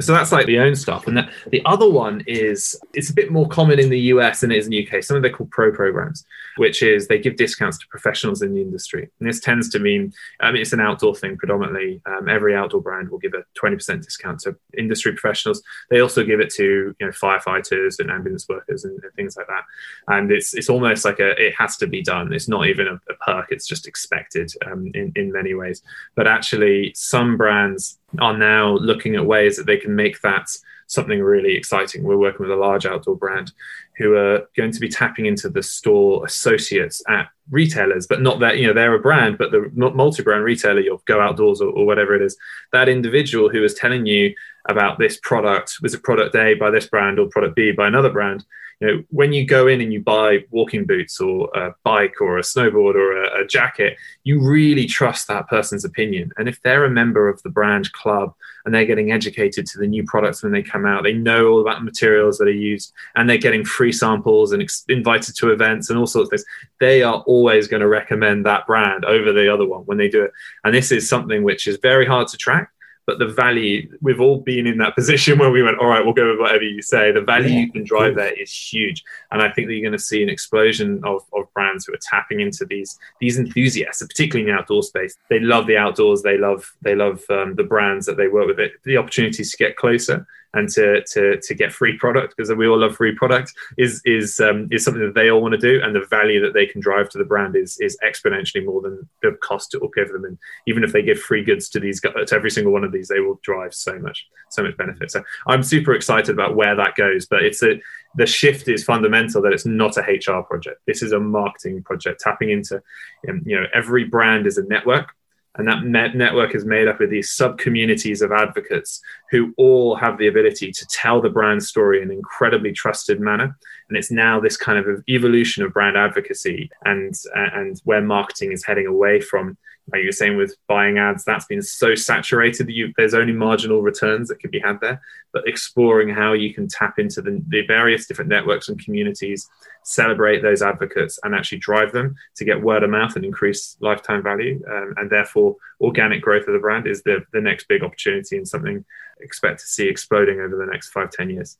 So 0.00 0.12
that's 0.12 0.32
like 0.32 0.46
the 0.46 0.58
own 0.58 0.74
stuff. 0.74 1.06
And 1.06 1.28
the 1.50 1.62
other 1.66 1.88
one 1.88 2.24
is 2.26 2.78
it's 2.94 3.10
a 3.10 3.14
bit 3.14 3.30
more 3.30 3.46
common 3.46 3.78
in 3.78 3.90
the 3.90 4.00
US 4.00 4.40
than 4.40 4.50
it 4.50 4.56
is 4.56 4.66
in 4.66 4.70
the 4.70 4.88
UK. 4.88 5.02
Some 5.02 5.16
of 5.16 5.22
they're 5.22 5.30
called 5.30 5.50
pro 5.50 5.70
programs, 5.70 6.24
which 6.56 6.82
is 6.82 7.08
they 7.08 7.18
give 7.18 7.36
discounts 7.36 7.76
to 7.78 7.86
professionals 7.88 8.40
in 8.40 8.54
the 8.54 8.62
industry. 8.62 9.10
And 9.20 9.28
this 9.28 9.38
tends 9.38 9.68
to 9.70 9.78
mean, 9.78 10.14
I 10.40 10.50
mean, 10.50 10.62
it's 10.62 10.72
an 10.72 10.80
outdoor 10.80 11.14
thing 11.14 11.36
predominantly. 11.36 12.00
Um, 12.06 12.26
every 12.28 12.56
outdoor 12.56 12.80
brand 12.80 13.10
will 13.10 13.18
give 13.18 13.34
a 13.34 13.44
20% 13.60 14.02
discount 14.02 14.40
to 14.40 14.56
industry 14.78 15.12
professionals. 15.12 15.62
They 15.90 16.00
also 16.00 16.24
give 16.24 16.40
it 16.40 16.50
to, 16.54 16.96
you 16.98 17.06
know, 17.06 17.12
firefighters 17.12 17.98
and 17.98 18.10
ambulance 18.10 18.48
workers 18.48 18.84
and, 18.84 18.98
and 19.02 19.12
things 19.12 19.36
like 19.36 19.46
that. 19.48 19.64
And 20.08 20.32
it's, 20.32 20.54
it's 20.54 20.70
almost 20.70 21.04
like 21.04 21.20
a, 21.20 21.30
it 21.32 21.54
has 21.58 21.76
to 21.76 21.86
be 21.86 22.02
done. 22.02 22.32
It's 22.32 22.48
not 22.48 22.66
even 22.66 22.88
a, 22.88 22.94
a 22.94 23.14
perk. 23.26 23.48
It's 23.50 23.66
just 23.66 23.86
expected 23.86 24.50
um, 24.64 24.90
in, 24.94 25.12
in 25.16 25.32
many 25.32 25.52
ways. 25.52 25.82
But 26.14 26.26
actually 26.26 26.92
some 26.94 27.36
brands 27.36 27.98
are 28.18 28.36
now 28.36 28.76
looking 28.76 29.14
at 29.16 29.24
ways 29.24 29.56
that 29.56 29.66
they 29.66 29.76
can 29.76 29.94
make 29.94 30.20
that 30.20 30.48
something 30.86 31.22
really 31.22 31.54
exciting. 31.54 32.02
We're 32.02 32.18
working 32.18 32.46
with 32.46 32.50
a 32.50 32.60
large 32.60 32.84
outdoor 32.84 33.16
brand 33.16 33.52
who 33.96 34.14
are 34.14 34.48
going 34.56 34.72
to 34.72 34.80
be 34.80 34.88
tapping 34.88 35.26
into 35.26 35.48
the 35.48 35.62
store 35.62 36.24
associates 36.26 37.02
at 37.08 37.28
retailers, 37.50 38.06
but 38.06 38.20
not 38.20 38.40
that, 38.40 38.58
you 38.58 38.66
know, 38.66 38.74
they're 38.74 38.94
a 38.94 39.00
brand, 39.00 39.38
but 39.38 39.50
the 39.50 39.70
multi 39.74 40.22
brand 40.22 40.44
retailer, 40.44 40.80
you'll 40.80 41.02
go 41.06 41.20
outdoors 41.20 41.60
or, 41.60 41.70
or, 41.70 41.86
whatever 41.86 42.14
it 42.14 42.22
is. 42.22 42.36
That 42.72 42.88
individual 42.88 43.48
who 43.48 43.64
is 43.64 43.74
telling 43.74 44.06
you 44.06 44.34
about 44.68 44.98
this 44.98 45.18
product, 45.22 45.78
was 45.82 45.94
it 45.94 46.02
product 46.02 46.34
A 46.34 46.54
by 46.54 46.70
this 46.70 46.86
brand 46.86 47.18
or 47.18 47.28
product 47.28 47.56
B 47.56 47.72
by 47.72 47.88
another 47.88 48.10
brand? 48.10 48.44
You 48.82 48.88
know, 48.88 49.04
when 49.10 49.32
you 49.32 49.46
go 49.46 49.68
in 49.68 49.80
and 49.80 49.92
you 49.92 50.02
buy 50.02 50.44
walking 50.50 50.84
boots 50.84 51.20
or 51.20 51.48
a 51.54 51.72
bike 51.84 52.20
or 52.20 52.38
a 52.38 52.42
snowboard 52.42 52.96
or 52.96 53.22
a, 53.22 53.42
a, 53.42 53.46
jacket, 53.46 53.96
you 54.24 54.42
really 54.42 54.86
trust 54.86 55.28
that 55.28 55.46
person's 55.46 55.84
opinion. 55.84 56.32
And 56.36 56.48
if 56.48 56.60
they're 56.62 56.84
a 56.84 56.90
member 56.90 57.28
of 57.28 57.40
the 57.42 57.48
brand 57.48 57.92
club 57.92 58.34
and 58.64 58.74
they're 58.74 58.84
getting 58.84 59.12
educated 59.12 59.66
to 59.66 59.78
the 59.78 59.86
new 59.86 60.02
products 60.02 60.42
when 60.42 60.50
they 60.50 60.64
come 60.64 60.84
out, 60.84 61.04
they 61.04 61.12
know 61.12 61.46
all 61.46 61.60
about 61.60 61.78
the 61.78 61.84
materials 61.84 62.38
that 62.38 62.48
are 62.48 62.50
used 62.50 62.92
and 63.14 63.30
they're 63.30 63.38
getting 63.38 63.64
free 63.64 63.92
samples 63.92 64.50
and 64.50 64.60
ex- 64.60 64.84
invited 64.88 65.36
to 65.36 65.52
events 65.52 65.88
and 65.88 65.96
all 65.96 66.08
sorts 66.08 66.26
of 66.26 66.30
things, 66.30 66.44
they 66.80 67.04
are 67.04 67.22
always 67.24 67.68
going 67.68 67.82
to 67.82 67.88
recommend 67.88 68.44
that 68.46 68.66
brand 68.66 69.04
over 69.04 69.32
the 69.32 69.52
other 69.52 69.64
one 69.64 69.82
when 69.82 69.98
they 69.98 70.08
do 70.08 70.24
it. 70.24 70.32
And 70.64 70.74
this 70.74 70.90
is 70.90 71.08
something 71.08 71.44
which 71.44 71.68
is 71.68 71.78
very 71.80 72.04
hard 72.04 72.26
to 72.28 72.36
track 72.36 72.71
but 73.06 73.18
the 73.18 73.26
value 73.26 73.88
we've 74.00 74.20
all 74.20 74.38
been 74.38 74.66
in 74.66 74.78
that 74.78 74.94
position 74.94 75.38
where 75.40 75.50
we 75.50 75.62
went 75.62 75.78
all 75.78 75.86
right 75.86 76.04
we'll 76.04 76.14
go 76.14 76.30
with 76.30 76.40
whatever 76.40 76.64
you 76.64 76.82
say. 76.82 77.12
The 77.12 77.20
value 77.20 77.48
yeah, 77.48 77.60
you 77.60 77.72
can 77.72 77.84
drive 77.84 78.16
there 78.16 78.32
is 78.32 78.52
huge. 78.52 79.02
And 79.30 79.42
i 79.42 79.50
think 79.50 79.68
that 79.68 79.74
you're 79.74 79.82
going 79.82 79.92
to 79.92 79.98
see 79.98 80.22
an 80.22 80.28
explosion 80.28 81.00
of, 81.04 81.22
of 81.32 81.52
brands 81.54 81.86
who 81.86 81.94
are 81.94 82.00
tapping 82.02 82.40
into 82.40 82.64
these 82.64 82.98
these 83.20 83.38
enthusiasts 83.38 84.04
particularly 84.06 84.48
in 84.48 84.54
the 84.54 84.60
outdoor 84.60 84.82
space. 84.82 85.16
They 85.28 85.40
love 85.40 85.66
the 85.66 85.76
outdoors. 85.76 86.22
They 86.22 86.38
love 86.38 86.70
they 86.82 86.94
love 86.94 87.22
um, 87.30 87.54
the 87.54 87.64
brands 87.64 88.06
that 88.06 88.16
they 88.16 88.28
work 88.28 88.46
with. 88.46 88.60
It 88.60 88.72
the 88.84 88.96
opportunities 88.96 89.50
to 89.52 89.56
get 89.56 89.76
closer 89.76 90.26
and 90.54 90.68
to 90.70 91.02
to 91.04 91.40
to 91.40 91.54
get 91.54 91.72
free 91.72 91.96
product 91.96 92.34
because 92.36 92.52
we 92.52 92.68
all 92.68 92.78
love 92.78 92.96
free 92.96 93.14
product 93.14 93.52
is 93.78 94.02
is 94.04 94.40
um, 94.40 94.68
is 94.70 94.84
something 94.84 95.04
that 95.04 95.14
they 95.14 95.30
all 95.30 95.40
want 95.40 95.52
to 95.52 95.58
do, 95.58 95.80
and 95.82 95.94
the 95.94 96.06
value 96.06 96.40
that 96.40 96.54
they 96.54 96.66
can 96.66 96.80
drive 96.80 97.08
to 97.10 97.18
the 97.18 97.24
brand 97.24 97.56
is 97.56 97.78
is 97.80 97.96
exponentially 98.04 98.64
more 98.64 98.82
than 98.82 99.08
the 99.22 99.32
cost 99.42 99.74
it 99.74 99.80
will 99.80 99.88
give 99.88 100.12
them. 100.12 100.24
And 100.24 100.38
even 100.66 100.84
if 100.84 100.92
they 100.92 101.02
give 101.02 101.18
free 101.18 101.42
goods 101.42 101.68
to 101.70 101.80
these 101.80 102.00
to 102.00 102.26
every 102.32 102.50
single 102.50 102.72
one 102.72 102.84
of 102.84 102.92
these, 102.92 103.08
they 103.08 103.20
will 103.20 103.40
drive 103.42 103.74
so 103.74 103.98
much 103.98 104.26
so 104.50 104.62
much 104.62 104.76
benefit. 104.76 105.10
So 105.10 105.22
I'm 105.46 105.62
super 105.62 105.94
excited 105.94 106.30
about 106.30 106.56
where 106.56 106.76
that 106.76 106.94
goes, 106.96 107.26
but 107.26 107.42
it's 107.42 107.62
a 107.62 107.80
the 108.14 108.26
shift 108.26 108.68
is 108.68 108.84
fundamental 108.84 109.40
that 109.42 109.52
it's 109.52 109.66
not 109.66 109.96
a 109.96 110.02
HR 110.02 110.42
project. 110.42 110.80
This 110.86 111.02
is 111.02 111.12
a 111.12 111.20
marketing 111.20 111.82
project 111.82 112.20
tapping 112.20 112.50
into, 112.50 112.82
um, 113.26 113.42
you 113.46 113.58
know, 113.58 113.66
every 113.72 114.04
brand 114.04 114.46
is 114.46 114.58
a 114.58 114.64
network 114.64 115.14
and 115.56 115.68
that 115.68 115.84
net 115.84 116.16
network 116.16 116.54
is 116.54 116.64
made 116.64 116.88
up 116.88 117.00
of 117.00 117.10
these 117.10 117.32
sub 117.32 117.58
communities 117.58 118.22
of 118.22 118.32
advocates 118.32 119.00
who 119.30 119.52
all 119.58 119.94
have 119.94 120.16
the 120.16 120.28
ability 120.28 120.72
to 120.72 120.86
tell 120.86 121.20
the 121.20 121.28
brand 121.28 121.62
story 121.62 122.00
in 122.00 122.10
an 122.10 122.16
incredibly 122.16 122.72
trusted 122.72 123.20
manner. 123.20 123.56
And 123.88 123.98
it's 123.98 124.10
now 124.10 124.40
this 124.40 124.56
kind 124.56 124.78
of 124.78 125.04
evolution 125.08 125.62
of 125.62 125.74
brand 125.74 125.96
advocacy 125.96 126.70
and, 126.84 127.14
and 127.34 127.80
where 127.84 128.00
marketing 128.00 128.52
is 128.52 128.64
heading 128.64 128.86
away 128.86 129.20
from 129.20 129.58
like 129.90 130.00
you 130.00 130.08
were 130.08 130.12
saying 130.12 130.36
with 130.36 130.54
buying 130.68 130.98
ads, 130.98 131.24
that's 131.24 131.46
been 131.46 131.62
so 131.62 131.94
saturated 131.94 132.66
that 132.66 132.72
you, 132.72 132.92
there's 132.96 133.14
only 133.14 133.32
marginal 133.32 133.82
returns 133.82 134.28
that 134.28 134.38
can 134.38 134.50
be 134.50 134.60
had 134.60 134.80
there. 134.80 135.00
But 135.32 135.48
exploring 135.48 136.08
how 136.08 136.34
you 136.34 136.54
can 136.54 136.68
tap 136.68 136.98
into 136.98 137.20
the, 137.20 137.42
the 137.48 137.66
various 137.66 138.06
different 138.06 138.30
networks 138.30 138.68
and 138.68 138.82
communities, 138.82 139.48
celebrate 139.82 140.40
those 140.40 140.62
advocates, 140.62 141.18
and 141.24 141.34
actually 141.34 141.58
drive 141.58 141.90
them 141.92 142.14
to 142.36 142.44
get 142.44 142.62
word 142.62 142.84
of 142.84 142.90
mouth 142.90 143.16
and 143.16 143.24
increase 143.24 143.76
lifetime 143.80 144.22
value, 144.22 144.62
um, 144.70 144.94
and 144.98 145.10
therefore 145.10 145.56
organic 145.80 146.22
growth 146.22 146.46
of 146.46 146.52
the 146.52 146.60
brand 146.60 146.86
is 146.86 147.02
the, 147.02 147.24
the 147.32 147.40
next 147.40 147.66
big 147.66 147.82
opportunity 147.82 148.36
and 148.36 148.46
something 148.46 148.84
expect 149.20 149.60
to 149.60 149.66
see 149.66 149.88
exploding 149.88 150.40
over 150.40 150.56
the 150.56 150.70
next 150.70 150.90
five 150.90 151.10
ten 151.10 151.28
years. 151.28 151.58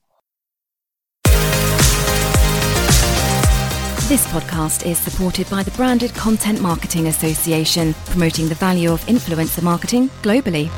This 4.13 4.27
podcast 4.27 4.85
is 4.85 4.99
supported 4.99 5.49
by 5.49 5.63
the 5.63 5.71
Branded 5.71 6.13
Content 6.15 6.61
Marketing 6.61 7.07
Association, 7.07 7.95
promoting 8.05 8.47
the 8.47 8.55
value 8.55 8.93
of 8.93 9.01
influencer 9.07 9.63
marketing 9.63 10.11
globally. 10.21 10.69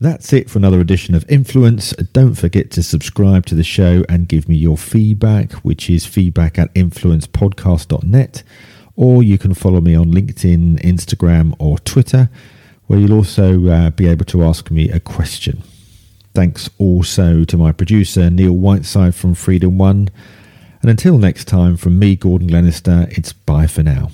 That's 0.00 0.32
it 0.32 0.48
for 0.48 0.56
another 0.56 0.80
edition 0.80 1.14
of 1.14 1.30
Influence. 1.30 1.92
Don't 2.14 2.32
forget 2.32 2.70
to 2.70 2.82
subscribe 2.82 3.44
to 3.44 3.54
the 3.54 3.62
show 3.62 4.04
and 4.08 4.26
give 4.26 4.48
me 4.48 4.56
your 4.56 4.78
feedback, 4.78 5.52
which 5.52 5.90
is 5.90 6.06
feedback 6.06 6.58
at 6.58 6.72
influencepodcast.net. 6.72 8.42
Or 8.96 9.22
you 9.22 9.36
can 9.36 9.52
follow 9.52 9.82
me 9.82 9.94
on 9.94 10.06
LinkedIn, 10.06 10.80
Instagram, 10.80 11.54
or 11.58 11.78
Twitter, 11.80 12.30
where 12.86 12.98
you'll 12.98 13.12
also 13.18 13.66
uh, 13.68 13.90
be 13.90 14.08
able 14.08 14.24
to 14.24 14.42
ask 14.44 14.70
me 14.70 14.90
a 14.90 14.98
question. 14.98 15.62
Thanks 16.32 16.70
also 16.78 17.44
to 17.44 17.58
my 17.58 17.70
producer, 17.70 18.30
Neil 18.30 18.52
Whiteside 18.52 19.14
from 19.14 19.34
Freedom 19.34 19.76
One. 19.76 20.08
And 20.82 20.90
until 20.90 21.18
next 21.18 21.46
time, 21.46 21.76
from 21.76 21.98
me, 21.98 22.16
Gordon 22.16 22.48
Glenister, 22.48 23.06
it's 23.10 23.32
bye 23.32 23.66
for 23.66 23.82
now. 23.82 24.10